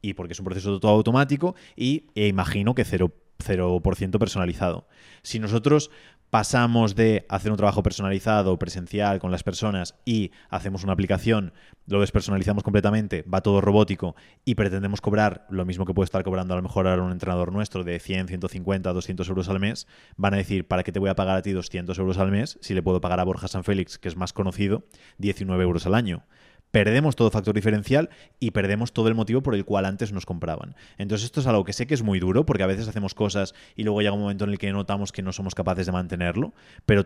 Y 0.03 0.13
porque 0.13 0.33
es 0.33 0.39
un 0.39 0.45
proceso 0.45 0.79
todo 0.79 0.91
automático 0.91 1.55
y 1.75 2.05
e 2.13 2.27
imagino 2.27 2.75
que 2.75 2.85
0%, 2.85 3.11
0 3.39 3.81
personalizado. 4.19 4.87
Si 5.23 5.39
nosotros 5.39 5.89
pasamos 6.29 6.95
de 6.95 7.25
hacer 7.29 7.51
un 7.51 7.57
trabajo 7.57 7.83
personalizado, 7.83 8.59
presencial 8.59 9.19
con 9.19 9.31
las 9.31 9.43
personas 9.43 9.95
y 10.05 10.31
hacemos 10.49 10.83
una 10.83 10.93
aplicación, 10.93 11.53
lo 11.87 12.01
despersonalizamos 12.01 12.63
completamente, 12.63 13.23
va 13.23 13.41
todo 13.41 13.61
robótico 13.61 14.15
y 14.43 14.55
pretendemos 14.55 14.99
cobrar 14.99 15.47
lo 15.49 15.65
mismo 15.65 15.85
que 15.85 15.93
puede 15.93 16.05
estar 16.05 16.23
cobrando 16.23 16.53
a 16.53 16.57
lo 16.57 16.63
mejor 16.63 16.87
ahora 16.87 17.03
un 17.03 17.11
entrenador 17.11 17.51
nuestro 17.51 17.83
de 17.83 17.99
100, 17.99 18.27
150, 18.27 18.91
200 18.91 19.29
euros 19.29 19.49
al 19.49 19.59
mes, 19.59 19.87
van 20.17 20.33
a 20.33 20.37
decir, 20.37 20.67
¿para 20.67 20.83
qué 20.83 20.91
te 20.91 20.99
voy 20.99 21.09
a 21.09 21.15
pagar 21.15 21.37
a 21.37 21.41
ti 21.41 21.53
200 21.53 21.97
euros 21.97 22.17
al 22.17 22.31
mes 22.31 22.57
si 22.61 22.73
le 22.73 22.83
puedo 22.83 22.99
pagar 22.99 23.19
a 23.19 23.23
Borja 23.23 23.47
San 23.47 23.63
Félix, 23.63 23.97
que 23.97 24.09
es 24.09 24.17
más 24.17 24.33
conocido, 24.33 24.83
19 25.17 25.63
euros 25.63 25.85
al 25.85 25.95
año? 25.95 26.25
Perdemos 26.71 27.15
todo 27.15 27.31
factor 27.31 27.55
diferencial 27.55 28.09
y 28.39 28.51
perdemos 28.51 28.93
todo 28.93 29.07
el 29.07 29.15
motivo 29.15 29.41
por 29.41 29.55
el 29.55 29.65
cual 29.65 29.85
antes 29.85 30.11
nos 30.11 30.25
compraban. 30.25 30.75
Entonces 30.97 31.25
esto 31.25 31.39
es 31.39 31.47
algo 31.47 31.63
que 31.63 31.73
sé 31.73 31.87
que 31.87 31.93
es 31.93 32.03
muy 32.03 32.19
duro 32.19 32.45
porque 32.45 32.63
a 32.63 32.67
veces 32.67 32.87
hacemos 32.87 33.13
cosas 33.13 33.53
y 33.75 33.83
luego 33.83 34.01
llega 34.01 34.13
un 34.13 34.21
momento 34.21 34.45
en 34.45 34.51
el 34.51 34.57
que 34.57 34.71
notamos 34.71 35.11
que 35.11 35.21
no 35.21 35.31
somos 35.31 35.55
capaces 35.55 35.85
de 35.85 35.91
mantenerlo, 35.91 36.53
pero 36.85 37.05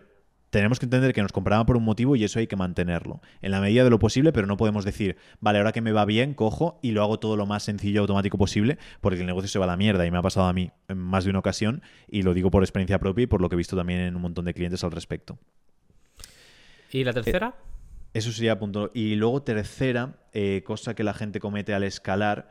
tenemos 0.52 0.80
que 0.80 0.86
entender 0.86 1.14
que 1.14 1.22
nos 1.22 1.32
compraban 1.32 1.66
por 1.66 1.78
un 1.78 1.84
motivo 1.84 2.16
y 2.16 2.26
eso 2.26 2.38
hay 2.38 2.46
que 2.46 2.58
mantenerlo. 2.58 3.22
En 3.42 3.52
la 3.52 3.62
medida 3.62 3.86
de 3.86 3.90
lo 3.90 4.00
posible, 4.00 4.34
pero 4.34 4.48
no 4.48 4.58
podemos 4.58 4.84
decir, 4.84 5.16
vale, 5.40 5.58
ahora 5.58 5.72
que 5.72 5.82
me 5.82 5.94
va 5.94 6.04
bien, 6.04 6.34
cojo 6.34 6.78
y 6.84 6.92
lo 6.92 7.02
hago 7.02 7.20
todo 7.20 7.38
lo 7.38 7.46
más 7.46 7.64
sencillo 7.64 7.96
y 7.96 7.98
automático 8.00 8.38
posible, 8.38 8.78
porque 9.00 9.22
el 9.22 9.26
negocio 9.26 9.48
se 9.48 9.60
va 9.60 9.66
a 9.66 9.70
la 9.70 9.78
mierda. 9.78 10.06
Y 10.06 10.12
me 10.12 10.18
ha 10.18 10.22
pasado 10.22 10.48
a 10.48 10.54
mí 10.54 10.70
en 10.90 10.98
más 10.98 11.24
de 11.24 11.30
una 11.30 11.40
ocasión, 11.40 11.82
y 12.10 12.24
lo 12.24 12.34
digo 12.34 12.52
por 12.52 12.64
experiencia 12.64 13.00
propia 13.00 13.24
y 13.24 13.28
por 13.28 13.40
lo 13.40 13.48
que 13.48 13.56
he 13.56 13.58
visto 13.58 13.78
también 13.78 14.02
en 14.02 14.16
un 14.16 14.22
montón 14.22 14.44
de 14.44 14.54
clientes 14.54 14.84
al 14.84 14.92
respecto. 14.92 15.40
¿Y 16.92 17.06
la 17.06 17.14
tercera? 17.14 17.56
Eso 18.14 18.32
sería 18.32 18.60
punto. 18.60 18.92
Y 18.94 19.16
luego 19.16 19.42
tercera, 19.42 20.16
eh, 20.34 20.64
cosa 20.66 20.94
que 20.94 21.04
la 21.04 21.14
gente 21.14 21.40
comete 21.40 21.74
al 21.74 21.84
escalar, 21.84 22.50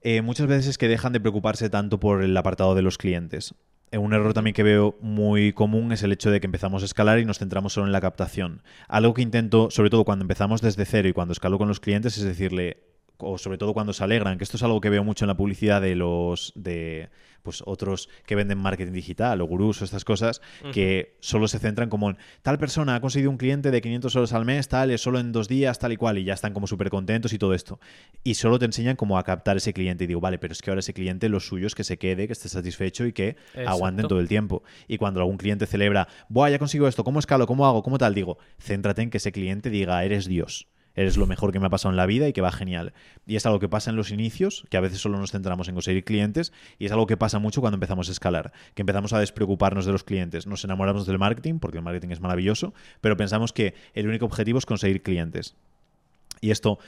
eh, 0.00 0.22
muchas 0.22 0.46
veces 0.46 0.66
es 0.66 0.78
que 0.78 0.88
dejan 0.88 1.12
de 1.12 1.20
preocuparse 1.20 1.70
tanto 1.70 2.00
por 2.00 2.22
el 2.22 2.36
apartado 2.36 2.74
de 2.74 2.82
los 2.82 2.98
clientes. 2.98 3.54
Eh, 3.92 3.98
un 3.98 4.14
error 4.14 4.32
también 4.32 4.54
que 4.54 4.62
veo 4.62 4.96
muy 5.00 5.52
común 5.52 5.92
es 5.92 6.02
el 6.02 6.12
hecho 6.12 6.30
de 6.30 6.40
que 6.40 6.46
empezamos 6.46 6.82
a 6.82 6.86
escalar 6.86 7.18
y 7.18 7.26
nos 7.26 7.38
centramos 7.38 7.74
solo 7.74 7.86
en 7.86 7.92
la 7.92 8.00
captación. 8.00 8.62
Algo 8.88 9.12
que 9.14 9.22
intento, 9.22 9.70
sobre 9.70 9.90
todo 9.90 10.04
cuando 10.04 10.24
empezamos 10.24 10.62
desde 10.62 10.86
cero 10.86 11.08
y 11.08 11.12
cuando 11.12 11.32
escalo 11.32 11.58
con 11.58 11.68
los 11.68 11.78
clientes, 11.78 12.16
es 12.16 12.24
decirle, 12.24 12.91
o 13.22 13.38
sobre 13.38 13.58
todo 13.58 13.72
cuando 13.72 13.92
se 13.92 14.04
alegran, 14.04 14.38
que 14.38 14.44
esto 14.44 14.56
es 14.56 14.62
algo 14.62 14.80
que 14.80 14.90
veo 14.90 15.04
mucho 15.04 15.24
en 15.24 15.28
la 15.28 15.36
publicidad 15.36 15.80
de 15.80 15.94
los 15.94 16.52
de 16.54 17.08
pues 17.42 17.62
otros 17.66 18.08
que 18.26 18.34
venden 18.34 18.58
marketing 18.58 18.92
digital 18.92 19.40
o 19.40 19.46
gurús 19.46 19.82
o 19.82 19.84
estas 19.84 20.04
cosas 20.04 20.40
que 20.72 21.16
solo 21.20 21.48
se 21.48 21.58
centran 21.58 21.88
como 21.88 22.10
en 22.10 22.16
tal 22.42 22.58
persona 22.58 22.94
ha 22.94 23.00
conseguido 23.00 23.30
un 23.30 23.36
cliente 23.36 23.70
de 23.70 23.80
500 23.80 24.14
euros 24.14 24.32
al 24.32 24.44
mes, 24.44 24.68
tal, 24.68 24.90
es 24.90 25.00
solo 25.00 25.18
en 25.18 25.32
dos 25.32 25.48
días, 25.48 25.78
tal 25.78 25.92
y 25.92 25.96
cual, 25.96 26.18
y 26.18 26.24
ya 26.24 26.34
están 26.34 26.54
como 26.54 26.66
súper 26.66 26.90
contentos 26.90 27.32
y 27.32 27.38
todo 27.38 27.54
esto. 27.54 27.80
Y 28.22 28.34
solo 28.34 28.58
te 28.58 28.64
enseñan 28.64 28.96
cómo 28.96 29.18
a 29.18 29.24
captar 29.24 29.56
ese 29.56 29.72
cliente. 29.72 30.04
Y 30.04 30.06
digo, 30.06 30.20
vale, 30.20 30.38
pero 30.38 30.52
es 30.52 30.62
que 30.62 30.70
ahora 30.70 30.80
ese 30.80 30.94
cliente 30.94 31.28
lo 31.28 31.40
suyo 31.40 31.66
es 31.66 31.74
que 31.74 31.84
se 31.84 31.98
quede, 31.98 32.26
que 32.26 32.32
esté 32.32 32.48
satisfecho 32.48 33.06
y 33.06 33.12
que 33.12 33.36
aguanten 33.66 34.06
todo 34.06 34.20
el 34.20 34.28
tiempo. 34.28 34.62
Y 34.88 34.98
cuando 34.98 35.20
algún 35.20 35.36
cliente 35.36 35.66
celebra, 35.66 36.08
Buah, 36.28 36.50
ya 36.50 36.58
consigo 36.58 36.86
esto, 36.86 37.04
¿cómo 37.04 37.18
escalo? 37.18 37.46
¿Cómo 37.46 37.66
hago? 37.66 37.82
¿Cómo 37.82 37.98
tal? 37.98 38.14
Digo, 38.14 38.38
céntrate 38.58 39.02
en 39.02 39.10
que 39.10 39.18
ese 39.18 39.32
cliente 39.32 39.70
diga, 39.70 40.04
eres 40.04 40.26
Dios 40.26 40.68
eres 40.94 41.16
lo 41.16 41.26
mejor 41.26 41.52
que 41.52 41.60
me 41.60 41.66
ha 41.66 41.70
pasado 41.70 41.90
en 41.90 41.96
la 41.96 42.06
vida 42.06 42.28
y 42.28 42.32
que 42.32 42.40
va 42.40 42.52
genial. 42.52 42.92
Y 43.26 43.36
es 43.36 43.46
algo 43.46 43.58
que 43.58 43.68
pasa 43.68 43.90
en 43.90 43.96
los 43.96 44.10
inicios, 44.10 44.64
que 44.70 44.76
a 44.76 44.80
veces 44.80 45.00
solo 45.00 45.18
nos 45.18 45.32
centramos 45.32 45.68
en 45.68 45.74
conseguir 45.74 46.04
clientes, 46.04 46.52
y 46.78 46.86
es 46.86 46.92
algo 46.92 47.06
que 47.06 47.16
pasa 47.16 47.38
mucho 47.38 47.60
cuando 47.60 47.76
empezamos 47.76 48.08
a 48.08 48.12
escalar, 48.12 48.52
que 48.74 48.82
empezamos 48.82 49.12
a 49.12 49.18
despreocuparnos 49.18 49.86
de 49.86 49.92
los 49.92 50.04
clientes. 50.04 50.46
Nos 50.46 50.64
enamoramos 50.64 51.06
del 51.06 51.18
marketing, 51.18 51.58
porque 51.58 51.78
el 51.78 51.84
marketing 51.84 52.10
es 52.10 52.20
maravilloso, 52.20 52.74
pero 53.00 53.16
pensamos 53.16 53.52
que 53.52 53.74
el 53.94 54.08
único 54.08 54.26
objetivo 54.26 54.58
es 54.58 54.66
conseguir 54.66 55.02
clientes. 55.02 55.54
Y 56.40 56.50
esto 56.50 56.78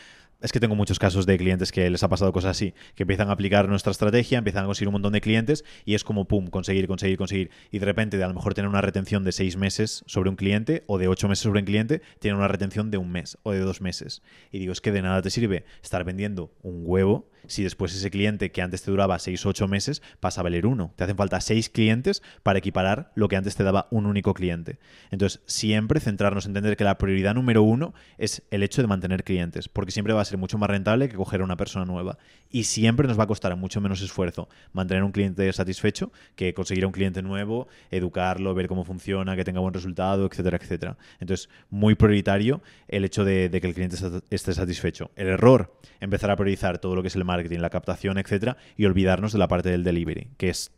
es 0.45 0.53
que 0.53 0.61
tengo 0.61 0.75
muchos 0.75 0.99
casos 0.99 1.25
de 1.25 1.39
clientes 1.39 1.73
que 1.73 1.89
les 1.89 2.03
ha 2.03 2.09
pasado 2.09 2.31
cosas 2.31 2.51
así, 2.51 2.75
que 2.95 3.05
empiezan 3.05 3.31
a 3.31 3.33
aplicar 3.33 3.67
nuestra 3.67 3.91
estrategia, 3.91 4.37
empiezan 4.37 4.65
a 4.65 4.67
conseguir 4.67 4.89
un 4.89 4.93
montón 4.93 5.15
de 5.15 5.23
clientes 5.23 5.65
y 5.87 5.95
es 5.95 6.05
como, 6.05 6.27
pum, 6.27 6.49
conseguir, 6.49 6.87
conseguir, 6.87 7.17
conseguir. 7.17 7.51
Y 7.71 7.79
de 7.79 7.87
repente, 7.87 8.19
de 8.19 8.25
a 8.25 8.29
lo 8.29 8.35
mejor 8.35 8.53
tener 8.53 8.69
una 8.69 8.83
retención 8.83 9.25
de 9.25 9.33
seis 9.33 9.57
meses 9.57 10.05
sobre 10.07 10.29
un 10.29 10.37
cliente 10.37 10.85
o 10.87 10.99
de 10.99 11.09
ocho 11.09 11.29
meses 11.29 11.45
sobre 11.45 11.61
un 11.61 11.65
cliente, 11.65 12.03
tienen 12.19 12.37
una 12.37 12.49
retención 12.49 12.91
de 12.91 12.99
un 12.99 13.11
mes 13.11 13.39
o 13.43 13.53
de 13.53 13.61
dos 13.61 13.81
meses. 13.81 14.21
Y 14.53 14.59
digo, 14.59 14.73
es 14.75 14.83
que 14.83 14.93
de 14.93 15.01
nada 15.01 15.23
te 15.23 15.31
sirve 15.31 15.65
estar 15.83 16.05
vendiendo 16.05 16.53
un 16.63 16.83
huevo 16.85 17.31
si 17.47 17.63
después 17.63 17.95
ese 17.95 18.11
cliente 18.11 18.53
que 18.53 18.63
antes 18.63 18.83
te 18.83 18.91
duraba 18.91 19.19
seis 19.19 19.45
o 19.47 19.51
ocho 19.51 19.69
meses 19.69 20.03
pasa 20.21 20.41
a 20.41 20.45
valer 20.45 20.67
uno. 20.67 20.93
Te 20.97 21.05
hacen 21.05 21.17
falta 21.17 21.41
seis 21.41 21.69
clientes 21.69 22.23
para 22.43 22.59
equiparar 22.59 23.13
lo 23.15 23.29
que 23.29 23.37
antes 23.37 23.57
te 23.57 23.65
daba 23.65 23.89
un 23.91 24.07
único 24.07 24.35
cliente. 24.35 24.79
Entonces, 25.11 25.43
siempre 25.47 26.01
centrarnos 26.01 26.47
en 26.47 26.51
entender 26.51 26.77
que 26.77 26.85
la 26.85 26.99
prioridad 26.99 27.35
número 27.35 27.63
uno 27.63 27.95
es 28.17 28.43
el 28.51 28.63
hecho 28.63 28.81
de 28.81 28.89
mantener 28.89 29.25
clientes, 29.25 29.69
porque 29.69 29.91
siempre 29.91 30.15
va 30.15 30.21
a 30.21 30.25
ser 30.25 30.39
mucho 30.39 30.57
más 30.59 30.71
rentable 30.71 31.09
que 31.09 31.17
coger 31.17 31.41
a 31.41 31.45
una 31.45 31.57
persona 31.57 31.85
nueva. 31.85 32.19
Y 32.51 32.65
siempre 32.65 33.09
nos 33.09 33.19
va 33.19 33.25
a 33.25 33.27
costar 33.27 33.57
mucho 33.57 33.81
menos 33.81 34.01
esfuerzo 34.01 34.49
mantener 34.73 35.03
un 35.03 35.13
cliente 35.13 35.53
satisfecho 35.53 36.13
que 36.37 36.55
conseguir 36.55 36.85
a 36.85 36.87
un 36.87 36.93
cliente 36.93 37.23
nuevo, 37.23 37.67
educarlo, 37.91 38.55
ver 38.55 38.69
cómo 38.69 38.85
funciona, 38.85 39.37
que 39.37 39.45
tenga 39.45 39.61
buen 39.61 39.75
resultado, 39.75 40.27
etcétera, 40.27 40.59
etcétera. 40.61 40.97
Entonces, 41.21 41.49
muy 41.71 41.95
prioritario 41.95 42.63
el 42.89 43.05
hecho 43.05 43.25
de, 43.25 43.51
que 43.61 43.67
el 43.67 43.75
cliente 43.75 43.97
esté 44.31 44.55
satisfecho. 44.55 45.11
El 45.17 45.29
error, 45.29 45.77
empezar 46.01 46.31
a 46.31 46.37
priorizar 46.37 46.79
todo 46.79 46.95
lo 46.95 47.03
que 47.03 47.09
es 47.09 47.17
el 47.17 47.25
marketing, 47.25 47.34
la 47.37 47.71
captación, 47.71 48.19
etcétera, 48.19 48.57
y 48.77 48.85
olvidarnos 48.85 49.33
de 49.33 49.39
la 49.39 49.49
parte 49.49 49.71
del 49.71 49.85
delivery, 49.85 50.29
que 50.37 50.51
es, 50.51 50.73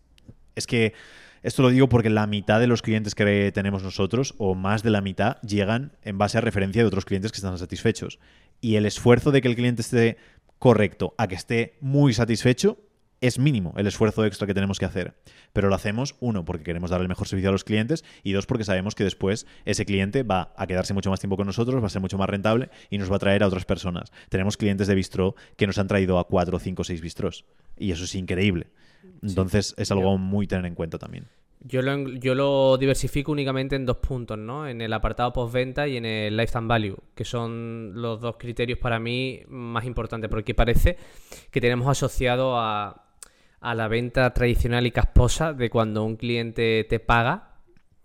es 0.54 0.66
que 0.66 0.94
esto 1.42 1.62
lo 1.62 1.70
digo 1.70 1.88
porque 1.88 2.10
la 2.10 2.26
mitad 2.26 2.58
de 2.58 2.66
los 2.66 2.82
clientes 2.82 3.14
que 3.14 3.52
tenemos 3.52 3.82
nosotros, 3.82 4.34
o 4.38 4.54
más 4.54 4.82
de 4.82 4.90
la 4.90 5.00
mitad, 5.00 5.40
llegan 5.42 5.92
en 6.02 6.18
base 6.18 6.38
a 6.38 6.40
referencia 6.40 6.82
de 6.82 6.88
otros 6.88 7.04
clientes 7.04 7.30
que 7.30 7.36
están 7.36 7.56
satisfechos. 7.56 8.18
Y 8.60 8.76
el 8.76 8.86
esfuerzo 8.86 9.30
de 9.30 9.40
que 9.40 9.48
el 9.48 9.54
cliente 9.54 9.82
esté 9.82 10.16
correcto 10.58 11.14
a 11.18 11.28
que 11.28 11.34
esté 11.34 11.76
muy 11.80 12.14
satisfecho 12.14 12.78
es 13.20 13.38
mínimo 13.38 13.72
el 13.76 13.87
esfuerzo 13.87 14.24
extra 14.24 14.46
que 14.46 14.55
tenemos 14.55 14.79
que 14.79 14.85
hacer. 14.85 15.14
Pero 15.52 15.68
lo 15.68 15.74
hacemos, 15.74 16.16
uno, 16.20 16.44
porque 16.44 16.64
queremos 16.64 16.90
dar 16.90 17.00
el 17.00 17.09
mejor 17.09 17.26
servicio 17.26 17.48
a 17.48 17.52
los 17.52 17.64
clientes 17.64 18.05
y 18.22 18.33
dos, 18.33 18.46
porque 18.46 18.64
sabemos 18.64 18.94
que 18.94 19.05
después 19.05 19.46
ese 19.64 19.87
cliente 19.87 20.22
va 20.22 20.52
a 20.57 20.66
quedarse 20.66 20.94
mucho 20.94 21.11
más 21.11 21.20
tiempo 21.20 21.37
con 21.37 21.46
nosotros, 21.46 21.83
va 21.83 21.87
a 21.87 21.90
ser 21.90 22.02
mucho 22.02 22.18
más 22.18 22.29
rentable 22.29 22.70
y 22.90 22.98
nos 22.98 23.11
va 23.11 23.16
a 23.16 23.20
traer 23.20 23.42
a 23.42 23.46
otras 23.46 23.64
personas. 23.64 24.12
Tenemos 24.29 24.57
clientes 24.57 24.87
de 24.87 24.94
bistro 24.94 25.35
que 25.57 25.66
nos 25.66 25.79
han 25.79 25.88
traído 25.88 26.18
a 26.18 26.26
cuatro, 26.26 26.59
cinco, 26.59 26.85
seis 26.85 27.00
bistros 27.00 27.44
y 27.76 27.90
eso 27.90 28.05
es 28.05 28.14
increíble. 28.14 28.68
Entonces 29.22 29.74
es 29.79 29.90
algo 29.90 30.18
muy 30.18 30.46
tener 30.46 30.66
en 30.66 30.74
cuenta 30.74 30.98
también. 30.98 31.26
Yo 31.61 31.83
lo, 31.83 32.09
yo 32.11 32.35
lo 32.35 32.76
diversifico 32.76 33.33
únicamente 33.33 33.74
en 33.74 33.87
dos 33.87 33.96
puntos, 33.96 34.38
¿no? 34.38 34.68
En 34.68 34.81
el 34.81 34.92
apartado 34.92 35.33
postventa 35.33 35.88
y 35.88 35.96
en 35.96 36.05
el 36.05 36.37
lifetime 36.37 36.68
value, 36.68 36.96
que 37.14 37.24
son 37.24 37.92
los 37.94 38.20
dos 38.20 38.37
criterios 38.38 38.79
para 38.79 39.00
mí 39.00 39.40
más 39.48 39.85
importantes, 39.85 40.31
porque 40.31 40.55
parece 40.55 40.96
que 41.50 41.61
tenemos 41.61 41.88
asociado 41.88 42.57
a, 42.59 43.05
a 43.60 43.74
la 43.74 43.88
venta 43.88 44.32
tradicional 44.32 44.86
y 44.86 44.90
casposa 44.90 45.52
de 45.52 45.70
cuando 45.70 46.04
un 46.04 46.16
cliente 46.16 46.86
te 46.88 47.00
paga 47.00 47.56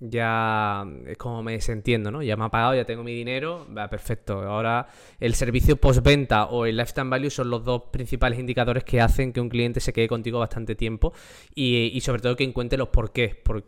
ya 0.02 0.84
es 1.06 1.16
como 1.18 1.44
me 1.44 1.54
desentiendo, 1.54 2.10
¿no? 2.10 2.24
Ya 2.24 2.36
me 2.36 2.46
ha 2.46 2.50
pagado, 2.50 2.74
ya 2.74 2.86
tengo 2.86 3.04
mi 3.04 3.14
dinero, 3.14 3.68
va 3.76 3.88
perfecto. 3.88 4.42
Ahora 4.42 4.88
el 5.20 5.36
servicio 5.36 5.78
postventa 5.78 6.46
o 6.46 6.66
el 6.66 6.76
lifetime 6.76 7.10
value 7.12 7.30
son 7.30 7.52
los 7.52 7.64
dos 7.64 7.84
principales 7.92 8.40
indicadores 8.40 8.84
que 8.84 9.00
hacen 9.00 9.32
que 9.32 9.40
un 9.40 9.48
cliente 9.48 9.80
se 9.80 9.94
quede 9.94 10.08
contigo 10.08 10.40
bastante 10.40 10.74
tiempo 10.74 11.14
y, 11.54 12.00
sobre 12.02 12.22
todo 12.22 12.36
que 12.36 12.44
encuentre 12.44 12.80
los 12.80 12.90
porqués, 12.90 13.36
por, 13.36 13.64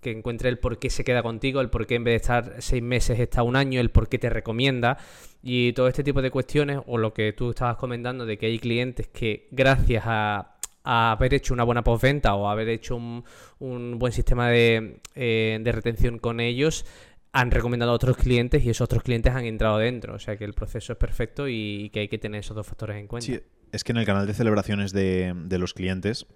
que 0.00 0.10
encuentre 0.10 0.48
el 0.48 0.58
por 0.58 0.78
qué 0.78 0.88
se 0.88 1.04
queda 1.04 1.22
contigo, 1.22 1.60
el 1.60 1.68
por 1.68 1.86
qué 1.86 1.96
en 1.96 2.04
vez 2.04 2.12
de 2.12 2.16
estar 2.16 2.54
seis 2.60 2.82
meses 2.82 3.20
está 3.20 3.42
un 3.42 3.54
año, 3.54 3.78
el 3.78 3.90
por 3.90 4.08
qué 4.08 4.18
te 4.18 4.30
recomienda 4.30 4.96
y 5.42 5.74
todo 5.74 5.88
este 5.88 6.02
tipo 6.02 6.22
de 6.22 6.30
cuestiones 6.30 6.80
o 6.86 6.96
lo 6.96 7.12
que 7.12 7.34
tú 7.34 7.50
estabas 7.50 7.76
comentando 7.76 8.24
de 8.24 8.38
que 8.38 8.46
hay 8.46 8.58
clientes 8.58 9.06
que 9.08 9.48
gracias 9.50 10.04
a 10.06 10.57
haber 10.84 11.34
hecho 11.34 11.54
una 11.54 11.64
buena 11.64 11.84
postventa 11.84 12.34
o 12.34 12.48
haber 12.48 12.68
hecho 12.68 12.96
un, 12.96 13.98
buen 13.98 14.12
sistema 14.12 14.48
de, 14.48 15.00
eh, 15.14 15.58
de 15.60 15.72
retención 15.72 16.18
con 16.18 16.40
ellos, 16.40 16.86
han 17.32 17.50
recomendado 17.50 17.92
a 17.92 17.94
otros 17.94 18.16
clientes 18.16 18.64
y 18.64 18.70
esos 18.70 18.84
otros 18.86 19.02
clientes 19.02 19.34
han 19.34 19.44
entrado 19.44 19.78
dentro. 19.78 20.14
O 20.14 20.18
sea 20.18 20.36
que 20.36 20.44
el 20.44 20.54
proceso 20.54 20.92
es 20.92 20.98
perfecto 20.98 21.48
y 21.48 21.90
que 21.90 22.00
hay 22.00 22.08
que 22.08 22.18
tener 22.18 22.40
esos 22.40 22.56
dos 22.56 22.66
factores 22.66 22.96
en 22.96 23.06
cuenta. 23.06 23.26
Sí, 23.26 23.40
es 23.72 23.84
que 23.84 23.92
en 23.92 23.98
el 23.98 24.06
canal 24.06 24.26
de 24.26 24.34
celebraciones 24.34 24.92
de, 24.92 25.34
de 25.34 25.58
los 25.58 25.74
clientes 25.74 26.26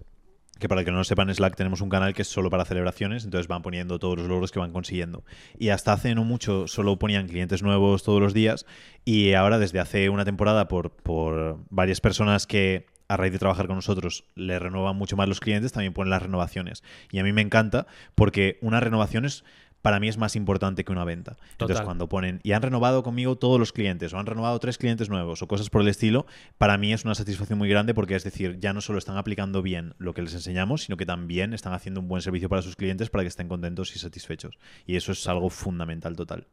que 0.62 0.68
para 0.68 0.82
el 0.82 0.84
que 0.84 0.92
no 0.92 0.98
lo 0.98 1.04
sepan, 1.04 1.28
en 1.28 1.34
Slack 1.34 1.56
tenemos 1.56 1.80
un 1.80 1.88
canal 1.88 2.14
que 2.14 2.22
es 2.22 2.28
solo 2.28 2.48
para 2.48 2.64
celebraciones, 2.64 3.24
entonces 3.24 3.48
van 3.48 3.62
poniendo 3.62 3.98
todos 3.98 4.16
los 4.16 4.28
logros 4.28 4.52
que 4.52 4.60
van 4.60 4.72
consiguiendo. 4.72 5.24
Y 5.58 5.70
hasta 5.70 5.92
hace 5.92 6.14
no 6.14 6.22
mucho 6.22 6.68
solo 6.68 7.00
ponían 7.00 7.26
clientes 7.26 7.64
nuevos 7.64 8.04
todos 8.04 8.20
los 8.20 8.32
días 8.32 8.64
y 9.04 9.32
ahora 9.32 9.58
desde 9.58 9.80
hace 9.80 10.08
una 10.08 10.24
temporada 10.24 10.68
por, 10.68 10.92
por 10.92 11.58
varias 11.68 12.00
personas 12.00 12.46
que 12.46 12.86
a 13.12 13.16
raíz 13.16 13.32
de 13.32 13.38
trabajar 13.38 13.66
con 13.66 13.76
nosotros, 13.76 14.24
le 14.34 14.58
renuevan 14.58 14.96
mucho 14.96 15.16
más 15.16 15.28
los 15.28 15.40
clientes, 15.40 15.72
también 15.72 15.92
ponen 15.92 16.10
las 16.10 16.22
renovaciones. 16.22 16.82
Y 17.10 17.18
a 17.18 17.24
mí 17.24 17.32
me 17.32 17.42
encanta 17.42 17.86
porque 18.14 18.58
una 18.62 18.80
renovación 18.80 19.24
es 19.24 19.44
para 19.82 19.98
mí 19.98 20.08
es 20.08 20.16
más 20.16 20.36
importante 20.36 20.84
que 20.84 20.92
una 20.92 21.04
venta. 21.04 21.36
Entonces, 21.50 21.80
cuando 21.80 22.08
ponen, 22.08 22.40
y 22.44 22.52
han 22.52 22.62
renovado 22.62 23.02
conmigo 23.02 23.36
todos 23.36 23.58
los 23.58 23.72
clientes, 23.72 24.14
o 24.14 24.18
han 24.18 24.26
renovado 24.26 24.58
tres 24.60 24.78
clientes 24.78 25.10
nuevos, 25.10 25.42
o 25.42 25.48
cosas 25.48 25.70
por 25.70 25.82
el 25.82 25.88
estilo, 25.88 26.24
para 26.56 26.78
mí 26.78 26.92
es 26.92 27.04
una 27.04 27.16
satisfacción 27.16 27.58
muy 27.58 27.68
grande 27.68 27.92
porque 27.92 28.14
es 28.14 28.22
decir, 28.22 28.58
ya 28.60 28.72
no 28.72 28.80
solo 28.80 28.98
están 28.98 29.16
aplicando 29.16 29.60
bien 29.60 29.94
lo 29.98 30.14
que 30.14 30.22
les 30.22 30.34
enseñamos, 30.34 30.84
sino 30.84 30.96
que 30.96 31.04
también 31.04 31.52
están 31.52 31.72
haciendo 31.72 32.00
un 32.00 32.06
buen 32.06 32.22
servicio 32.22 32.48
para 32.48 32.62
sus 32.62 32.76
clientes 32.76 33.10
para 33.10 33.24
que 33.24 33.28
estén 33.28 33.48
contentos 33.48 33.94
y 33.96 33.98
satisfechos. 33.98 34.56
Y 34.86 34.94
eso 34.94 35.10
es 35.10 35.26
algo 35.26 35.50
fundamental 35.50 36.14
total. 36.14 36.46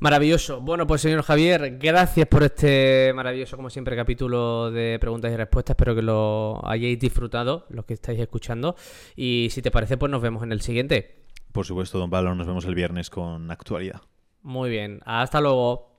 Maravilloso. 0.00 0.60
Bueno, 0.60 0.86
pues 0.86 1.00
señor 1.00 1.22
Javier, 1.22 1.76
gracias 1.76 2.28
por 2.28 2.44
este 2.44 3.12
maravilloso, 3.14 3.56
como 3.56 3.68
siempre, 3.68 3.96
capítulo 3.96 4.70
de 4.70 4.96
preguntas 5.00 5.32
y 5.32 5.36
respuestas. 5.36 5.74
Espero 5.74 5.96
que 5.96 6.02
lo 6.02 6.60
hayáis 6.64 7.00
disfrutado, 7.00 7.66
los 7.68 7.84
que 7.84 7.94
estáis 7.94 8.20
escuchando. 8.20 8.76
Y 9.16 9.48
si 9.50 9.60
te 9.60 9.72
parece, 9.72 9.96
pues 9.96 10.12
nos 10.12 10.22
vemos 10.22 10.44
en 10.44 10.52
el 10.52 10.60
siguiente. 10.60 11.24
Por 11.50 11.66
supuesto, 11.66 11.98
don 11.98 12.10
Pablo, 12.10 12.32
nos 12.36 12.46
vemos 12.46 12.64
el 12.66 12.76
viernes 12.76 13.10
con 13.10 13.50
actualidad. 13.50 14.00
Muy 14.42 14.70
bien, 14.70 15.00
hasta 15.04 15.40
luego. 15.40 15.90